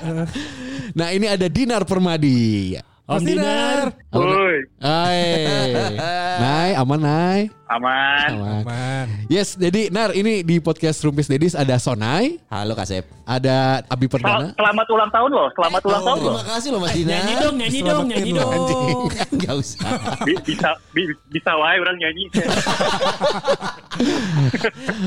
Nah, 0.94 1.10
ini 1.10 1.26
ada 1.26 1.48
Dinar 1.48 1.88
Permadi. 1.88 2.76
Om 3.08 3.24
Dinar. 3.24 3.88
Woi, 4.44 4.60
Hai. 4.76 5.24
Nai, 6.36 6.70
aman 6.76 7.00
Nai? 7.00 7.40
aman. 7.64 8.28
Aman. 8.30 8.62
Man. 8.62 9.06
Yes, 9.26 9.56
jadi 9.56 9.88
Nar 9.88 10.12
ini 10.12 10.44
di 10.44 10.60
podcast 10.60 11.00
Rumpis 11.00 11.26
Dedis 11.26 11.56
ada 11.56 11.74
Sonai, 11.74 12.36
Halo 12.46 12.76
Kasep. 12.76 13.08
ada 13.24 13.80
Abi 13.88 14.04
Sel- 14.04 14.12
Perdana. 14.14 14.52
Selamat 14.52 14.86
ulang 14.86 15.10
tahun 15.10 15.30
loh, 15.32 15.48
selamat 15.50 15.80
ulang 15.82 16.02
tahun 16.04 16.18
loh. 16.20 16.34
Terima 16.36 16.44
kasih 16.52 16.68
loh 16.70 16.78
Mas 16.78 16.92
Dina. 16.92 17.10
Nyanyi 17.10 17.34
dong, 17.34 17.54
nyanyi 17.56 17.80
dong, 17.80 17.88
Selamatin 18.04 18.12
nyanyi 18.14 18.30
dong. 18.30 18.50
anjing. 18.52 18.78
Enggak 19.34 19.54
usah. 19.56 19.80
Bi- 20.22 20.42
Bisa 20.44 20.68
bi- 20.92 21.18
bisa 21.32 21.50
wae 21.56 21.76
orang 21.80 21.96
nyanyi. 21.96 22.24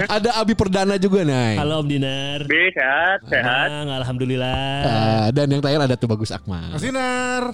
Ada 0.10 0.30
Abi 0.36 0.54
Perdana 0.54 0.96
juga 0.98 1.22
Nai. 1.24 1.56
Halo 1.56 1.80
Om 1.80 1.88
Dinar. 1.88 2.40
Sehat, 2.48 3.20
sehat. 3.28 3.70
Ah, 3.70 3.96
alhamdulillah. 4.02 4.82
Ah, 4.82 5.28
dan 5.30 5.46
yang 5.48 5.62
terakhir 5.62 5.82
ada 5.84 5.96
tuh 5.96 6.08
Bagus 6.08 6.32
Akmal. 6.32 6.74
Mas 6.74 6.82
Dinar. 6.82 7.54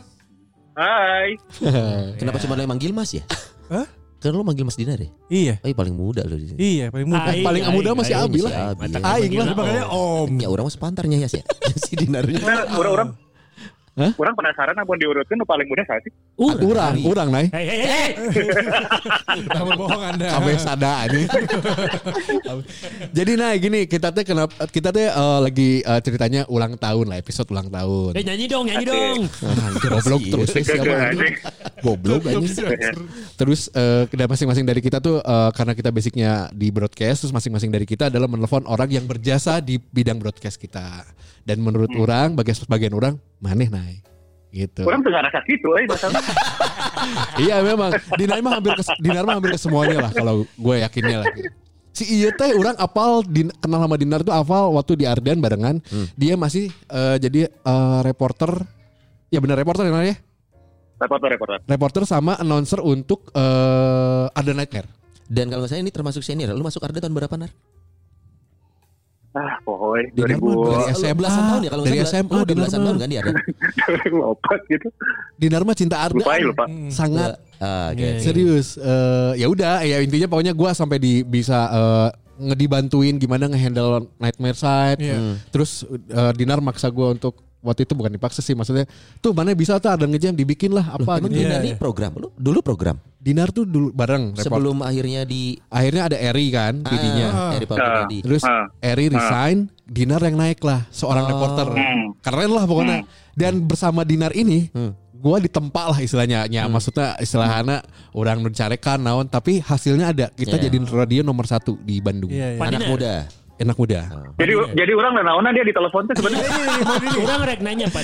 Hai. 0.73 1.37
Kenapa 2.19 2.41
cuma 2.41 2.57
lo 2.57 2.61
yang 2.65 2.73
manggil 2.73 2.91
Mas 2.93 3.13
ya? 3.13 3.23
Hah? 3.69 3.85
Kan 4.23 4.33
lo 4.33 4.41
manggil 4.41 4.63
Mas 4.65 4.79
Dinar 4.79 4.97
ya? 4.97 5.11
Iya. 5.27 5.53
Oh, 5.61 5.67
iya, 5.67 5.75
paling 5.75 5.95
muda 5.99 6.21
lo 6.23 6.39
di 6.39 6.47
sini. 6.49 6.57
Iya, 6.57 6.85
paling 6.89 7.07
muda. 7.11 7.29
Aing, 7.29 7.43
paling 7.43 7.63
aing, 7.67 7.75
muda 7.75 7.89
masih 7.91 8.15
Abi 8.15 8.39
lah. 8.39 8.71
Aing 9.03 9.33
lah. 9.35 9.45
Makanya 9.51 9.85
Om. 9.91 10.29
Ya 10.39 10.47
orang 10.47 10.63
mah 10.65 10.73
sepantarnya 10.73 11.17
ya 11.21 11.29
sih. 11.29 11.43
si 11.83 11.93
Dinarnya. 11.99 12.41
Orang-orang 12.73 13.19
Hah? 13.93 14.09
Orang 14.17 14.33
penasaran 14.33 14.73
apa 14.73 14.89
diurutkan 14.97 15.37
nu 15.37 15.45
paling 15.45 15.69
muda 15.69 15.85
saat 15.85 16.01
sih? 16.01 16.09
Urang. 16.33 16.65
Urang, 16.65 16.95
urang 17.05 17.29
Nai. 17.29 17.45
Hei, 17.53 17.65
hei, 17.69 17.81
hei. 17.85 18.09
Tahu 19.53 19.69
bohong 19.85 20.01
Anda. 20.01 20.33
Kabe 20.33 20.57
sada 20.57 21.05
ini. 21.13 21.29
Jadi 23.13 23.31
nah 23.37 23.53
gini 23.53 23.85
kita 23.85 24.09
teh 24.09 24.25
kenapa 24.25 24.65
kita 24.65 24.89
teh 24.89 25.13
eh, 25.13 25.39
lagi 25.45 25.85
eh, 25.85 26.01
ceritanya 26.01 26.41
ulang 26.49 26.73
tahun 26.73 27.05
lah 27.05 27.21
episode 27.21 27.53
ulang 27.53 27.69
tahun. 27.69 28.17
Eh 28.17 28.25
nyanyi 28.25 28.45
dong, 28.49 28.65
nyanyi 28.65 28.85
dong. 28.89 29.29
Goblok 29.85 30.23
terus 30.25 30.49
siapa? 30.57 31.13
Goblok 31.85 32.25
anjing. 32.33 32.65
Terus 33.37 33.69
eh, 33.77 34.09
dan 34.09 34.25
masing-masing 34.25 34.65
dari 34.65 34.81
kita 34.81 35.05
tuh 35.05 35.21
eh, 35.21 35.49
karena 35.53 35.77
kita 35.77 35.93
basicnya 35.93 36.49
di 36.49 36.73
broadcast, 36.73 37.29
terus 37.29 37.33
masing-masing 37.33 37.69
dari 37.69 37.85
kita 37.85 38.09
adalah 38.09 38.25
menelpon 38.25 38.65
orang 38.65 38.89
yang 38.89 39.05
berjasa 39.05 39.61
di 39.61 39.77
bidang 39.77 40.17
broadcast 40.17 40.57
kita. 40.57 41.05
Dan 41.43 41.59
menurut 41.59 41.91
orang, 41.99 42.39
bagian 42.39 42.55
sebagian 42.55 42.95
orang, 42.95 43.19
maneh 43.43 43.67
naik. 43.83 44.03
Gitu. 44.53 44.85
Orang 44.85 45.01
tuh 45.01 45.09
nggak 45.09 45.25
rasa 45.33 45.41
gitu, 45.49 45.67
eh 45.81 45.89
iya 47.49 47.65
memang. 47.65 47.89
Dinar 48.21 48.37
mah 48.45 48.61
hampir 48.61 48.77
ke, 48.77 48.83
Dinar 49.01 49.25
mah 49.25 49.41
hampir 49.41 49.51
ke 49.57 49.59
semuanya 49.59 49.97
lah 50.07 50.11
kalau 50.13 50.45
gue 50.45 50.75
yakinnya 50.77 51.25
lah. 51.25 51.27
gitu. 51.33 51.49
Si 51.93 52.05
iya 52.09 52.29
teh 52.33 52.53
orang 52.53 52.77
apal 52.77 53.25
din, 53.25 53.49
kenal 53.57 53.81
sama 53.81 53.97
Dinar 53.97 54.21
tuh 54.21 54.33
apal 54.33 54.69
waktu 54.77 54.93
di 55.01 55.05
Ardan 55.09 55.41
barengan. 55.41 55.81
Dia 56.13 56.37
masih 56.37 56.69
eh, 56.69 57.17
jadi 57.17 57.49
eh, 57.49 57.99
reporter. 58.05 58.61
Ya 59.33 59.41
benar 59.41 59.57
reporter 59.57 59.89
ya, 59.89 60.13
ya? 60.13 60.15
Reporter, 61.01 61.27
reporter. 61.33 61.57
Reporter 61.65 62.03
sama 62.05 62.37
announcer 62.37 62.77
untuk 62.77 63.33
eh 63.33 64.37
Ardan 64.37 64.61
Nightmare. 64.61 64.89
Dan 65.33 65.49
kalau 65.49 65.65
nggak 65.65 65.73
salah 65.73 65.81
ini 65.81 65.89
termasuk 65.89 66.21
senior. 66.21 66.53
Lu 66.53 66.61
masuk 66.61 66.83
Arda 66.85 67.01
tahun 67.01 67.17
berapa 67.17 67.33
Nar? 67.41 67.49
Ah. 69.33 69.57
Dinar 70.13 70.37
mah 70.37 70.53
2000 70.53 70.69
dari 70.69 70.83
SMA. 70.93 71.17
belasan 71.17 71.43
tahun 71.49 71.61
ya 71.65 71.69
kalau 71.73 71.83
dari. 71.89 71.97
SMA 72.05 72.29
Lu 72.29 72.37
udah 72.37 72.45
Dinar 72.45 72.59
belasan 72.61 72.79
tahun 72.85 72.97
kan 73.01 73.07
di 73.09 73.17
Arda? 73.17 73.33
2004 73.33 74.71
gitu. 74.71 74.87
Dinar 75.41 75.61
mah 75.65 75.75
cinta 75.77 75.95
Ardan. 76.05 76.21
Lupa 76.21 76.33
ya, 76.37 76.45
lupa. 76.45 76.65
Sangat 76.93 77.31
Ah, 77.63 77.95
oke. 77.95 78.03
Iya, 78.03 78.09
iya. 78.11 78.21
serius. 78.21 78.67
Eh, 78.75 79.31
ya 79.39 79.47
udah, 79.47 79.87
ya 79.87 80.03
intinya 80.03 80.27
pokoknya 80.27 80.51
gua 80.51 80.75
sampai 80.75 80.99
di 80.99 81.23
bisa 81.23 81.71
eh, 81.71 82.09
ngedibantuin 82.43 83.15
gimana 83.15 83.47
ngehandle 83.47 84.11
Nightmare 84.19 84.57
Side. 84.59 84.99
Iya. 84.99 85.15
Hmm. 85.15 85.35
Terus 85.49 85.87
eh, 85.89 86.31
Dinar 86.35 86.59
maksa 86.59 86.91
gua 86.91 87.15
untuk 87.15 87.39
waktu 87.63 87.87
itu 87.87 87.95
bukan 87.95 88.11
dipaksa 88.11 88.39
sih 88.39 88.51
maksudnya 88.51 88.83
tuh 89.17 89.31
mana 89.31 89.55
bisa 89.55 89.79
tuh 89.79 89.89
ada 89.89 90.03
ngejam 90.03 90.31
dibikin 90.31 90.69
lah 90.69 90.83
apa 90.91 91.17
Emang 91.17 91.31
gitu. 91.31 91.39
Dinar 91.39 91.49
Iya, 91.49 91.59
ini 91.63 91.71
iya. 91.71 91.77
program 91.79 92.11
lu 92.13 92.27
dulu 92.35 92.59
program 92.59 92.99
Dinar 93.17 93.49
tuh 93.49 93.63
dulu 93.63 93.89
bareng 93.89 94.35
report. 94.35 94.43
sebelum 94.43 94.83
akhirnya 94.83 95.23
di 95.23 95.55
akhirnya 95.65 96.11
ada 96.11 96.17
Eri 96.19 96.51
kan 96.51 96.83
PD-nya. 96.83 97.27
Ah, 97.31 97.51
Eri 97.55 97.63
Ah. 97.63 97.71
Pardedi. 97.71 98.17
Terus 98.19 98.43
Ah. 98.43 98.67
Eri 98.77 99.07
resign, 99.07 99.57
Dinar 99.81 100.19
yang 100.19 100.35
naik 100.35 100.59
lah 100.59 100.83
seorang 100.89 101.23
Oh. 101.23 101.29
reporter. 101.31 101.71
Hmm. 101.71 102.11
Keren 102.19 102.51
lah 102.51 102.67
pokoknya. 102.67 103.07
Dan 103.31 103.63
bersama 103.63 104.03
Dinar 104.03 104.35
ini 104.35 104.67
Hmm. 104.69 104.91
gua 105.13 105.39
ditempa 105.39 105.87
lah 105.87 105.97
istilahnya. 105.97 106.43
Ya, 106.45 106.67
maksudnya 106.67 107.15
istilahnya 107.15 107.79
orang 108.11 108.43
mencarekan 108.43 108.99
naon 108.99 109.23
tapi 109.25 109.63
hasilnya 109.63 110.11
ada. 110.11 110.27
Kita 110.29 110.59
Iya. 110.59 110.67
jadiin 110.67 110.83
radio 110.85 111.23
nomor 111.23 111.47
satu 111.47 111.79
di 111.79 112.03
Bandung. 112.03 112.27
Iya. 112.27 112.59
Pak 112.59 112.67
anak 112.69 112.83
muda. 112.85 113.13
Enak 113.63 113.77
muda. 113.79 113.99
Jadi 114.35 114.53
jadi 114.75 114.91
orang 114.91 115.15
dan 115.15 115.23
naona 115.23 115.49
dia 115.55 115.63
di 115.63 115.71
telepon 115.71 116.03
tuh 116.11 116.15
sebenarnya. 116.19 116.51
Orang 117.23 117.41
rek 117.47 117.59
nanya 117.63 117.87
Pak. 117.87 118.03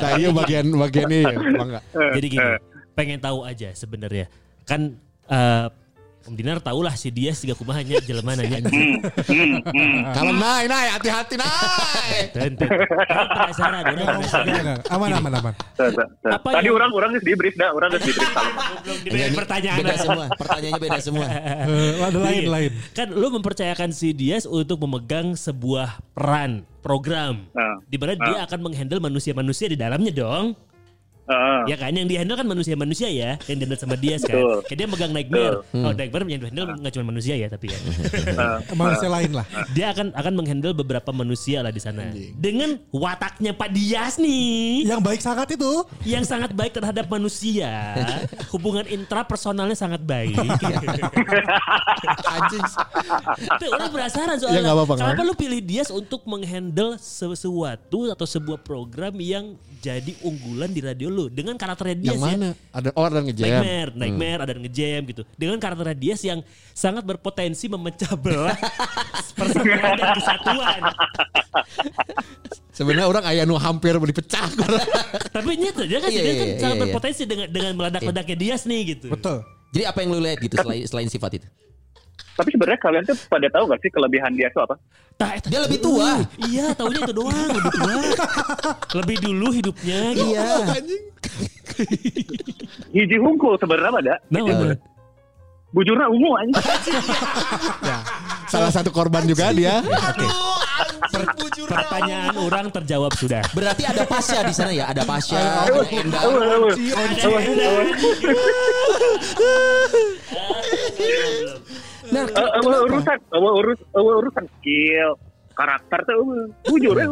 Nah, 0.00 0.10
iya 0.16 0.28
bagian 0.32 0.66
bagian 0.72 1.08
ini 1.12 1.20
ya. 1.28 1.80
Jadi 2.16 2.26
gini, 2.32 2.48
pengen 2.96 3.20
tahu 3.20 3.44
aja 3.44 3.68
sebenarnya. 3.76 4.32
Kan 4.64 4.96
eh, 5.28 5.66
Om 6.26 6.34
Dinar 6.34 6.58
tahulah 6.58 6.92
si 6.92 7.08
dia 7.08 7.30
siga 7.30 7.54
kumahanya 7.54 8.02
jelema 8.02 8.34
nanya. 8.34 8.58
Hmm, 8.60 9.00
hmm, 9.00 9.54
hmm. 9.64 9.98
Kalau 10.12 10.32
naik 10.34 10.66
naik 10.66 10.90
hati-hati 10.98 11.34
naik. 11.38 12.24
Tentu. 12.34 12.66
Penasaran, 12.66 13.82
orang. 13.86 14.78
Aman 14.88 15.08
aman 15.14 15.32
aman. 15.40 15.54
Apa 16.28 16.48
Tadi 16.58 16.68
orang 16.68 16.90
orang 16.90 17.10
di 17.16 17.32
brief 17.32 17.54
dah, 17.54 17.70
orang 17.70 17.94
di 17.94 18.02
brief. 18.02 18.18
Belum 18.18 18.98
diberi 19.06 19.20
ini 19.24 19.36
pertanyaan. 19.36 19.78
Beda 19.78 19.96
semua. 19.96 20.24
Pertanyaannya 20.34 20.80
beda 20.82 21.00
semua. 21.00 21.26
Eh, 21.28 21.92
ada 22.02 22.18
lain 22.18 22.42
Iya. 22.44 22.50
lain. 22.50 22.70
Kan 22.92 23.08
lu 23.14 23.26
mempercayakan 23.30 23.90
si 23.94 24.12
Dias 24.12 24.44
untuk 24.44 24.82
memegang 24.82 25.32
sebuah 25.32 26.02
peran 26.12 26.66
program 26.78 27.44
Ah. 27.52 27.76
di 27.84 27.96
mana 27.96 28.16
dia 28.16 28.38
akan 28.42 28.58
menghandle 28.64 29.00
manusia-manusia 29.00 29.68
di 29.68 29.76
dalamnya 29.76 30.12
dong. 30.12 30.56
Heeh. 31.28 31.60
Ya 31.68 31.76
kan 31.76 31.92
yang 31.92 32.08
dihandle 32.08 32.36
kan 32.40 32.48
manusia-manusia 32.48 33.08
ya 33.12 33.36
yang 33.44 33.56
dihandle 33.60 33.76
sama 33.76 34.00
Dias 34.00 34.24
kan. 34.24 34.40
Kayak 34.64 34.78
dia 34.80 34.86
megang 34.88 35.12
Nightmare. 35.12 35.60
Oh 35.76 35.92
Nightmare 35.92 36.24
yang 36.24 36.40
dihandle 36.40 36.66
nggak 36.80 36.92
cuma 36.96 37.12
manusia 37.12 37.34
ya 37.36 37.52
tapi 37.52 37.68
ya. 37.68 37.78
Heeh. 37.78 38.58
Manusia 38.80 39.08
lain 39.12 39.32
lah. 39.36 39.46
dia 39.76 39.92
akan 39.92 40.16
akan 40.16 40.32
menghandle 40.32 40.72
beberapa 40.72 41.10
manusia 41.12 41.60
lah 41.60 41.68
di 41.68 41.82
sana. 41.82 42.08
Dengan 42.32 42.80
wataknya 42.88 43.52
Pak 43.52 43.70
Dias 43.74 44.16
nih 44.16 44.88
Yang 44.88 45.00
baik 45.04 45.20
sangat 45.20 45.48
itu. 45.52 45.84
yang 46.08 46.24
sangat 46.24 46.56
baik 46.56 46.72
terhadap 46.72 47.04
manusia, 47.10 47.68
hubungan 48.48 48.88
intrapersonalnya 48.88 49.76
sangat 49.76 50.00
baik. 50.00 50.32
Anjing. 52.24 52.64
Tuh, 53.60 53.68
orang 53.74 53.90
penasaran 53.92 54.36
Ya, 54.38 54.40
soalnya 54.40 54.62
nggak 54.70 54.96
kenapa 55.02 55.22
lu 55.26 55.34
pilih 55.34 55.60
Dias 55.60 55.90
untuk 55.90 56.22
menghandle 56.24 56.94
sesuatu 57.00 58.06
atau 58.08 58.26
sebuah 58.26 58.62
program 58.62 59.18
yang 59.18 59.58
jadi 59.78 60.14
unggulan 60.22 60.70
di 60.70 60.80
radio 60.82 61.10
lu 61.18 61.26
dengan 61.26 61.58
karakternya 61.58 61.98
Dias 61.98 62.14
Yang 62.14 62.22
ya. 62.22 62.26
mana? 62.30 62.48
Ada 62.70 62.88
oh 62.94 63.04
ada 63.04 63.18
ngejam. 63.26 63.46
Nightmare, 63.50 63.90
Nightmare 63.98 64.40
ada 64.46 64.54
ngejam 64.54 65.00
gitu. 65.10 65.22
Dengan 65.34 65.58
karakternya 65.58 65.96
Dias 65.98 66.20
yang 66.22 66.40
sangat 66.70 67.02
berpotensi 67.02 67.66
memecah 67.66 68.14
belah 68.14 68.54
persatuan 69.38 69.94
dan 69.98 70.10
kesatuan. 70.14 70.80
Sebenarnya 72.70 73.06
orang 73.10 73.24
ayah 73.34 73.42
nu 73.42 73.58
hampir 73.58 73.98
dipecah. 73.98 74.46
Tapi 75.34 75.50
nyata 75.58 75.82
dia 75.82 75.98
kan 75.98 76.10
Iya, 76.14 76.22
dia 76.22 76.30
iya, 76.30 76.38
kan 76.38 76.46
iya, 76.46 76.60
sangat 76.62 76.76
iya. 76.78 76.82
berpotensi 76.86 77.22
dengan 77.26 77.46
dengan 77.50 77.72
meledak-ledaknya 77.74 78.36
Dias 78.38 78.62
nih 78.70 78.80
gitu. 78.94 79.10
Betul. 79.10 79.42
Jadi 79.74 79.84
apa 79.84 79.98
yang 80.00 80.08
lu 80.14 80.22
lihat 80.22 80.38
gitu 80.38 80.54
selain 80.54 80.86
selain 80.86 81.08
sifat 81.10 81.42
itu? 81.42 81.48
Tapi 82.34 82.48
sebenarnya 82.54 82.78
kalian 82.78 83.02
tuh 83.02 83.18
pada 83.26 83.46
tahu 83.50 83.66
gak 83.66 83.82
sih 83.82 83.90
kelebihan 83.90 84.30
dia 84.32 84.46
tuh 84.50 84.62
apa? 84.62 84.74
Tah, 85.18 85.34
eta- 85.34 85.50
Dia 85.50 85.60
lebih 85.66 85.82
tua. 85.82 86.22
Iya, 86.46 86.70
taunya 86.78 87.02
itu 87.02 87.10
doang, 87.10 87.50
lebih 87.50 87.72
tua. 87.74 87.94
lebih 88.94 89.16
dulu 89.18 89.46
hidupnya 89.50 90.00
gitu. 90.14 90.30
Iya. 90.30 90.46
Hiji 92.94 93.16
hungkul 93.18 93.58
sebenarnya 93.58 93.98
ada. 93.98 94.14
Nah, 94.30 94.42
bener. 94.42 94.78
Bujurna 95.68 96.08
ungu 96.08 96.32
aja. 96.32 96.64
Salah 98.52 98.72
satu 98.72 98.88
korban 98.88 99.28
juga 99.28 99.52
dia. 99.52 99.84
Pertanyaan 101.68 102.32
orang 102.40 102.72
terjawab 102.72 103.12
sudah. 103.12 103.44
Berarti 103.52 103.84
ada 103.84 104.08
Pasya 104.08 104.48
di 104.48 104.54
sana 104.56 104.72
ya? 104.72 104.88
Ada 104.88 105.04
Pasya, 105.04 105.68
ada 105.68 105.84
Endang. 105.92 106.32
Nah, 112.08 112.24
Eh, 112.24 112.48
eh, 112.56 112.80
urusan, 112.82 113.18
eh, 113.18 113.40
urus, 113.54 113.78
eh, 113.80 114.00
urusan 114.00 114.44
skill, 114.50 115.10
karakter 115.52 115.98
tuh 116.02 116.14
eh, 116.14 116.46
bujur 116.64 116.94
ya. 116.94 117.06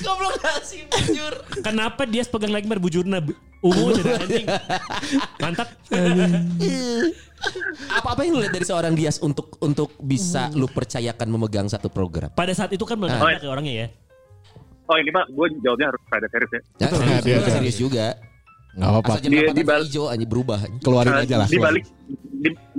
goblok 0.00 0.34
sih 0.62 0.80
jujur. 0.86 1.34
Kenapa 1.60 2.02
dia 2.04 2.22
pegang 2.24 2.52
lagi 2.52 2.66
bujurna 2.66 3.18
bu- 3.18 3.34
ungu 3.60 3.92
jadi 3.94 4.10
anjing? 4.16 4.46
Mantap. 5.36 5.68
Apa-apa 7.90 8.20
yang 8.22 8.36
lu 8.36 8.40
lihat 8.40 8.52
dari 8.52 8.64
seorang 8.64 8.92
Dias 8.92 9.16
untuk 9.18 9.56
untuk 9.58 9.96
bisa 9.98 10.52
lu 10.52 10.66
percayakan 10.66 11.26
memegang 11.26 11.66
satu 11.66 11.88
program? 11.88 12.30
Pada 12.30 12.52
saat 12.52 12.70
itu 12.70 12.84
kan 12.84 12.96
meledak 12.96 13.20
ya 13.36 13.48
orangnya 13.48 13.74
ya. 13.74 13.86
Oh 14.84 14.98
ini 14.98 15.06
pak, 15.08 15.22
gue 15.28 15.46
jawabnya 15.60 15.86
harus 15.86 16.02
pada 16.04 16.26
serius 16.26 16.50
ya. 16.50 16.60
Ya, 16.80 16.86
serius, 17.16 17.42
serius 17.48 17.78
juga. 17.78 18.06
Enggak 18.70 18.88
apa-apa. 18.88 19.08
Asal 19.08 19.20
jam 19.20 19.30
Di- 19.30 19.38
8 19.44 19.54
di 19.54 19.62
bal- 19.62 19.84
hijau 19.84 20.04
aja 20.06 20.24
berubah. 20.24 20.58
Keluarin 20.78 21.14
Eh, 21.14 21.24
aja 21.24 21.34
lah. 21.36 21.46
Di 21.46 21.58
balik 21.58 21.84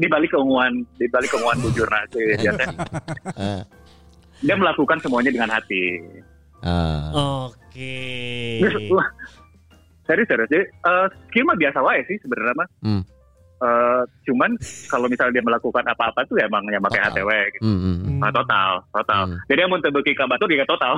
di, 0.01 0.05
di 0.05 0.07
balik 0.09 0.33
keunguan, 0.33 0.81
di 0.97 1.05
balik 1.05 1.29
keunguan 1.29 1.61
bujurna 1.61 2.01
sih 2.09 2.33
biasanya. 2.41 2.77
Ah. 3.37 3.61
Dia 4.41 4.57
melakukan 4.57 4.97
semuanya 5.05 5.29
dengan 5.29 5.53
hati. 5.53 6.01
Ah. 6.65 7.45
Oke. 7.45 8.65
Wah, 8.89 9.05
serius 10.09 10.25
serius 10.25 10.49
sih. 10.49 10.63
Eh, 10.65 11.07
skill 11.29 11.45
mah 11.45 11.57
biasa 11.57 11.85
wae 11.85 12.01
sih 12.09 12.17
sebenarnya 12.25 12.57
mah. 12.57 12.69
Hmm. 12.81 13.01
Eh, 13.61 14.01
cuman 14.25 14.57
kalau 14.89 15.05
misalnya 15.05 15.37
dia 15.37 15.45
melakukan 15.45 15.85
apa-apa 15.85 16.25
tuh 16.25 16.41
ya 16.41 16.49
emang 16.49 16.65
yang 16.73 16.81
pakai. 16.81 17.13
HTW 17.13 17.29
gitu. 17.57 17.61
Hmm, 17.65 17.79
hmm, 17.81 17.95
hmm. 18.01 18.21
Ah, 18.25 18.31
total, 18.33 18.71
total. 18.89 19.21
Hmm. 19.29 19.37
Jadi 19.45 19.59
yang 19.61 19.69
teu 19.81 19.93
beuki 19.93 20.13
ka 20.17 20.25
batur 20.25 20.49
juga 20.49 20.65
total. 20.65 20.93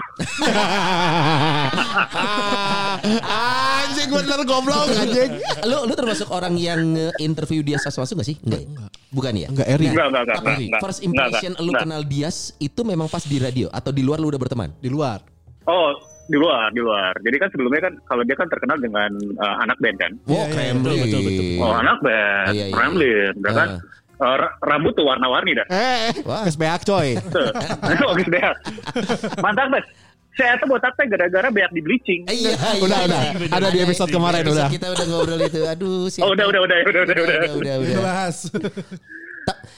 anjing 3.83 4.09
bener 4.11 4.39
goblok 4.47 4.87
anjing. 4.95 5.31
Lu 5.67 5.87
lu 5.87 5.93
termasuk 5.95 6.31
orang 6.31 6.55
yang 6.55 6.95
interview 7.19 7.59
Dias 7.63 7.83
pas 7.83 7.95
masuk 7.99 8.23
gak 8.23 8.27
sih? 8.31 8.39
Enggak. 8.43 8.63
Bukan 9.11 9.33
ya? 9.35 9.47
Enggak 9.51 9.67
Eri. 9.67 9.87
Enggak, 9.91 10.07
enggak, 10.07 10.23
enggak, 10.23 10.39
enggak, 10.39 10.55
enggak. 10.55 10.81
first 10.83 10.99
Enggak, 11.03 11.07
impression 11.11 11.51
enggak, 11.51 11.63
lu 11.67 11.71
enggak. 11.71 11.83
kenal 11.83 12.01
Dias 12.07 12.37
itu 12.63 12.81
memang 12.87 13.07
pas 13.11 13.23
di 13.27 13.37
radio 13.43 13.67
atau 13.75 13.91
di 13.91 14.03
luar 14.07 14.23
lu 14.23 14.31
udah 14.31 14.39
berteman? 14.39 14.71
Di 14.79 14.87
luar. 14.87 15.19
Oh, 15.67 15.95
di 16.23 16.37
luar, 16.37 16.67
di 16.69 16.79
luar. 16.79 17.13
Jadi 17.19 17.35
kan 17.35 17.49
sebelumnya 17.49 17.81
kan 17.81 17.93
kalau 18.03 18.23
dia 18.23 18.33
kan 18.33 18.47
terkenal 18.47 18.77
dengan 18.77 19.11
eh, 19.13 19.55
anak 19.59 19.77
band 19.77 19.97
kan. 19.97 20.11
Wow, 20.23 20.35
iya, 20.35 20.45
Kremlin. 20.49 20.79
betul, 20.79 20.97
betul, 20.97 21.21
betul. 21.21 21.45
Oh, 21.59 21.73
anak 21.73 21.97
band, 21.99 22.47
Iya, 22.49 22.65
iya, 22.65 22.73
Ramlin, 22.73 23.33
iya. 23.35 23.51
kan? 23.51 23.69
Eh, 24.13 24.35
ra- 24.37 24.55
rambut 24.61 24.93
tuh 24.93 25.03
warna-warni 25.03 25.51
dah. 25.53 25.67
Eh, 25.67 26.09
Wah. 26.23 26.45
kes 26.45 26.55
beak 26.55 26.81
coy. 26.83 27.17
Oke, 28.05 28.23
deh. 28.25 28.43
Mantap, 29.43 29.67
Bes. 29.69 29.85
Saya 30.33 30.57
tuh 30.57 30.65
botak 30.65 30.95
teh 30.95 31.05
gara-gara 31.05 31.45
banyak 31.45 31.71
di 31.71 31.81
bleaching. 31.81 32.21
Eh, 32.25 32.33
Iya, 32.33 32.57
Udah, 32.79 32.99
iya, 32.99 33.05
udah. 33.05 33.21
iya. 33.37 33.53
Ada 33.53 33.67
di 33.69 33.79
episode 33.81 34.09
kemarin 34.09 34.41
Episode 34.41 34.55
udah. 34.55 34.67
Kita 34.71 34.87
udah 34.89 35.05
ngobrol 35.05 35.41
itu. 35.43 35.61
Aduh, 35.67 36.09
sih. 36.09 36.21
Oh, 36.25 36.31
udah, 36.31 36.45
udah, 36.47 36.61
udah, 36.63 36.77
udah, 36.79 37.01
udah, 37.03 37.15
udah. 37.19 37.37
udah, 37.53 37.73
udah, 37.77 38.01
bahas. 38.01 38.37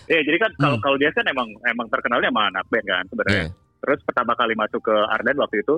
Eh, 0.06 0.22
jadi 0.22 0.38
kan 0.38 0.52
Hmm. 0.54 0.62
kalau 0.62 0.78
kalau 0.80 0.96
dia 0.96 1.10
kan 1.10 1.26
emang 1.26 1.50
emang 1.66 1.88
terkenalnya 1.90 2.30
sama 2.30 2.44
anak 2.48 2.66
band 2.70 2.86
kan 2.86 3.04
sebenarnya. 3.10 3.42
Iya. 3.42 3.48
Terus 3.82 4.00
pertama 4.06 4.32
kali 4.34 4.54
masuk 4.54 4.80
ke 4.80 4.96
Ardan 5.10 5.36
waktu 5.36 5.58
itu, 5.60 5.76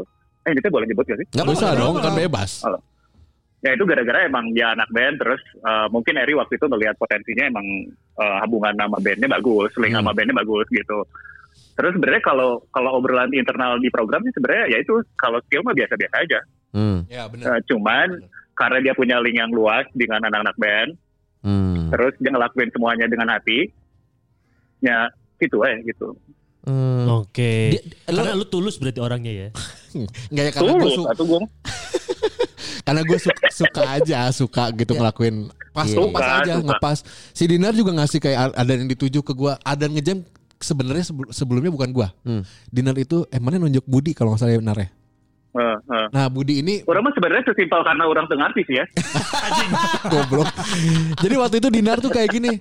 eh 0.47 0.55
ini 0.55 0.63
tuh 0.63 0.71
boleh 0.71 0.87
nyebut 0.87 1.03
gak 1.03 1.19
sih? 1.19 1.27
Nggak 1.35 1.47
Bisa 1.51 1.67
dong, 1.75 1.99
kan 1.99 2.13
bebas. 2.15 2.51
Ya 3.57 3.73
itu 3.73 3.83
gara-gara 3.83 4.23
emang 4.23 4.53
dia 4.53 4.71
anak 4.71 4.87
band, 4.93 5.19
terus 5.19 5.41
eh, 5.59 5.87
mungkin 5.91 6.15
Eri 6.15 6.37
waktu 6.37 6.55
itu 6.55 6.65
melihat 6.69 6.95
potensinya 6.95 7.51
emang 7.51 7.65
eh, 7.91 8.37
hubungan 8.47 8.73
nama 8.73 8.95
bandnya 8.95 9.27
bagus, 9.27 9.75
link 9.75 9.91
Hmm. 9.91 9.99
sama 10.01 10.15
bandnya 10.15 10.37
bagus 10.37 10.65
gitu. 10.71 11.03
Terus 11.75 11.91
sebenarnya 11.93 12.23
kalau 12.23 12.61
kalau 12.69 12.97
obrolan 12.97 13.33
internal 13.33 13.77
di 13.77 13.89
program 13.89 14.21
sih 14.23 14.33
sebenarnya 14.33 14.71
ya 14.71 14.77
itu 14.79 14.93
kalau 15.17 15.41
skill 15.45 15.65
mah 15.65 15.75
biasa-biasa 15.75 16.15
aja. 16.21 16.39
Hmm. 16.71 16.99
Ya 17.09 17.25
benar. 17.27 17.57
Eh, 17.57 17.61
cuman 17.67 18.07
karena 18.53 18.77
dia 18.81 18.93
punya 18.93 19.17
link 19.19 19.37
yang 19.37 19.51
luas 19.51 19.85
dengan 19.93 20.21
anak-anak 20.23 20.55
band, 20.55 20.91
Hmm. 21.43 21.89
terus 21.91 22.13
dia 22.17 22.29
ngelakuin 22.29 22.69
semuanya 22.73 23.05
dengan 23.05 23.29
hati, 23.29 23.69
ya 24.81 25.09
gitu 25.37 25.61
aja 25.61 25.77
gitu. 25.81 26.13
Hmm. 26.67 27.07
Oke. 27.17 27.53
Dia- 27.71 27.83
lu- 28.09 28.19
Karena 28.19 28.35
lu 28.35 28.45
tulus 28.45 28.75
berarti 28.75 28.99
orangnya 28.99 29.31
ya. 29.31 29.47
Enggak 30.29 30.43
ya 30.43 30.51
karena 30.51 30.67
gue 30.69 30.81
Tulus, 30.83 30.95
suka, 30.99 31.11
gue 31.15 31.39
karena 32.85 33.01
gue 33.01 33.17
suka, 33.17 33.45
suka 33.49 33.81
aja 33.89 34.19
suka 34.29 34.63
gitu 34.71 34.91
Iya. 34.91 34.99
ngelakuin 34.99 35.35
pas 35.71 35.85
Iya. 35.85 35.95
pas 36.05 36.21
Suka, 36.21 36.37
aja 36.37 36.53
suka. 36.53 36.65
ngepas. 36.67 36.97
Si 37.31 37.43
Dinar 37.45 37.71
juga 37.71 37.91
ngasih 37.93 38.19
kayak 38.19 38.39
ada 38.51 38.71
yang 38.73 38.85
dituju 38.85 39.19
ke 39.21 39.31
gue, 39.31 39.53
ada 39.55 39.81
yang 39.81 39.95
ngejam 39.95 40.17
sebenarnya 40.57 41.05
sebel- 41.05 41.31
sebelumnya 41.31 41.69
bukan 41.69 41.89
gua. 41.89 42.11
Hmm. 42.21 42.43
Dinar 42.67 42.95
itu 42.95 43.23
eh 43.27 43.37
mana 43.37 43.57
nunjuk 43.57 43.83
Budi 43.83 44.11
kalau 44.11 44.33
nggak 44.33 44.41
salah 44.41 44.51
ya 44.51 44.59
benar 44.59 44.77
ya. 44.77 44.89
eh, 45.49 45.77
eh. 45.79 46.07
Nah 46.11 46.27
Budi 46.27 46.59
ini 46.59 46.81
Orang 46.83 47.01
mah 47.01 47.13
sebenarnya 47.13 47.47
sesimpel 47.47 47.81
karena 47.81 48.03
orang 48.05 48.25
tengah 48.25 48.45
artis 48.47 48.67
ya. 48.67 48.83
goblok. 50.11 50.49
Jadi 51.17 51.35
waktu 51.35 51.55
itu 51.57 51.69
Dinar 51.71 51.97
tuh 51.97 52.09
kayak 52.09 52.29
gini. 52.29 52.57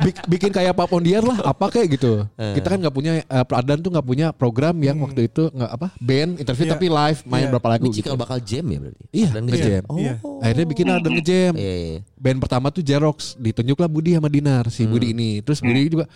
Bik- 0.00 0.24
bikin 0.28 0.50
kayak 0.50 0.72
Pak 0.72 0.86
Pondiar 0.86 1.20
lah 1.20 1.38
apa 1.42 1.68
kayak 1.68 1.88
gitu. 1.92 2.26
Eh. 2.34 2.54
Kita 2.54 2.66
kan 2.68 2.78
nggak 2.78 2.92
punya 2.92 3.12
eh, 3.20 3.44
Pradan 3.44 3.78
tuh 3.78 3.90
nggak 3.90 4.04
punya 4.04 4.26
program 4.30 4.74
yang 4.78 4.98
waktu 4.98 5.26
itu 5.26 5.48
nggak 5.48 5.70
apa 5.70 5.88
band 5.96 6.30
interview 6.38 6.64
Iya. 6.64 6.72
tapi 6.72 6.86
live 6.86 7.20
main 7.24 7.42
Iya. 7.42 7.50
berapa 7.50 7.68
lagu 7.70 7.84
Ini 7.84 7.96
gitu. 7.96 8.08
bakal 8.14 8.38
jam 8.38 8.64
ya 8.64 8.78
berarti. 8.80 9.04
Iya, 9.10 9.28
Dan 9.30 9.42
ngejam. 9.44 9.60
ngejam. 9.60 9.82
Oh. 9.86 9.96
Iya. 9.96 10.14
Akhirnya 10.40 10.66
bikin 10.66 10.86
ada 10.88 11.08
ngejam. 11.08 11.52
Iya, 11.54 11.74
iya. 11.76 11.98
Band 12.14 12.38
pertama 12.38 12.66
tuh 12.68 12.80
Jerox, 12.80 13.16
ditunjuklah 13.36 13.86
Budi 13.86 14.12
sama 14.12 14.28
Dinar 14.28 14.64
si 14.68 14.82
Budi 14.84 15.12
ini. 15.12 15.38
Terus 15.40 15.60
Budi 15.60 15.88
juga 15.88 16.06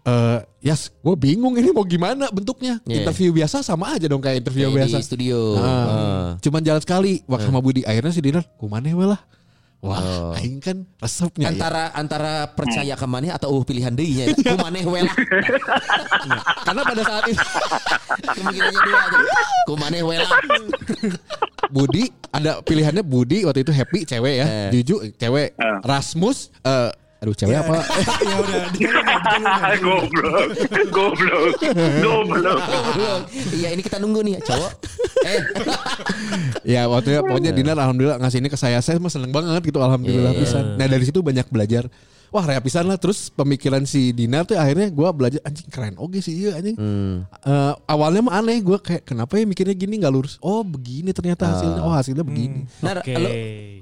eh 0.00 0.38
Yas, 0.60 0.88
gue 0.94 1.12
bingung 1.14 1.52
ini 1.54 1.70
mau 1.70 1.84
gimana 1.84 2.28
bentuknya. 2.28 2.80
Iya. 2.82 3.04
Interview 3.04 3.30
biasa 3.30 3.60
sama 3.60 3.94
aja 3.94 4.04
dong 4.04 4.20
kayak 4.20 4.40
interview 4.40 4.68
Kayak 4.68 4.76
biasa. 4.82 4.96
di 4.96 5.04
studio. 5.04 5.38
Ah. 5.56 5.64
Ah. 5.64 6.28
Cuman 6.38 6.60
jalan 6.60 6.80
sekali 6.80 7.20
waktu 7.24 7.46
sama 7.46 7.60
Budi. 7.60 7.80
Akhirnya 7.82 8.08
si 8.08 8.20
Dinar, 8.20 8.44
kumane 8.56 8.90
we 8.90 9.04
lah. 9.04 9.20
Wah, 9.80 9.96
Oh. 9.96 10.36
aing 10.36 10.60
kan 10.60 10.84
resepnya 11.00 11.48
ya. 11.48 11.56
Antara 11.56 11.82
antara 11.96 12.32
percaya 12.52 12.92
ke 12.92 13.06
maneh 13.08 13.32
atau 13.32 13.48
uh 13.50 13.64
pilihan 13.64 13.88
deui 13.90 14.12
nya. 14.12 14.28
Ku 14.44 14.56
maneh 14.56 14.84
we 14.84 15.00
lah. 15.00 15.16
Karena 16.62 16.82
pada 16.84 17.00
saat 17.00 17.24
itu 17.26 17.40
Kemungkinannya 18.36 18.80
dua 18.84 18.98
aja. 19.00 19.18
Ku 19.64 19.74
maneh 19.74 20.00
we 20.04 20.14
lah. 20.14 20.28
Budi 21.74 22.12
ada 22.28 22.60
pilihannya 22.60 23.00
Budi 23.00 23.46
waktu 23.46 23.62
itu 23.62 23.72
Happy 23.72 24.04
cewek 24.04 24.34
ya, 24.36 24.46
Eh. 24.46 24.68
Juju 24.74 25.16
cewek, 25.16 25.54
Eh. 25.54 25.78
Rasmus 25.80 26.52
eh 26.60 26.90
aduh 27.20 27.36
cewek 27.36 27.52
apa? 27.52 27.84
ya 28.32 28.36
udah 28.40 28.60
goblok, 29.84 30.48
goblok, 30.88 31.56
goblok. 32.00 32.60
Iya 33.52 33.68
ini 33.76 33.82
kita 33.84 34.00
nunggu 34.00 34.24
nih 34.24 34.40
cowok. 34.40 34.72
Eh. 35.20 35.36
ya 36.64 36.88
waktu 36.88 37.12
ya 37.12 37.20
pokoknya 37.20 37.52
Dinar 37.52 37.76
alhamdulillah 37.76 38.16
ngasih 38.24 38.40
ini 38.40 38.48
ke 38.48 38.56
saya 38.56 38.80
saya 38.80 38.96
mah 38.96 39.12
seneng 39.12 39.28
banget 39.28 39.68
gitu 39.68 39.76
alhamdulillah 39.76 40.32
Iya. 40.32 40.40
pisan. 40.40 40.64
Nah 40.80 40.88
dari 40.88 41.04
situ 41.04 41.20
banyak 41.20 41.44
belajar. 41.52 41.92
Wah 42.32 42.40
rea 42.46 42.56
pisan 42.62 42.88
lah 42.88 42.96
terus 42.96 43.28
pemikiran 43.28 43.84
si 43.84 44.16
Dinar 44.16 44.48
tuh 44.48 44.56
akhirnya 44.56 44.88
gua 44.88 45.12
belajar 45.12 45.44
anjing 45.44 45.68
keren 45.68 45.92
oke 46.00 46.24
sih 46.24 46.40
iya 46.40 46.56
anjing. 46.56 46.72
Hmm. 46.72 47.28
Eh, 47.36 47.72
awalnya 47.84 48.24
mah 48.24 48.40
aneh 48.40 48.64
gue 48.64 48.80
kayak 48.80 49.04
kenapa 49.04 49.36
ya 49.36 49.44
mikirnya 49.44 49.76
gini 49.76 50.00
nggak 50.00 50.14
lurus. 50.14 50.40
Oh 50.40 50.64
begini 50.64 51.12
ternyata 51.12 51.52
hasilnya. 51.52 51.84
Oh 51.84 51.92
hasilnya 51.92 52.24
begini. 52.24 52.64
Nah, 52.80 52.96
Oke. 52.96 53.12
lo 53.12 53.28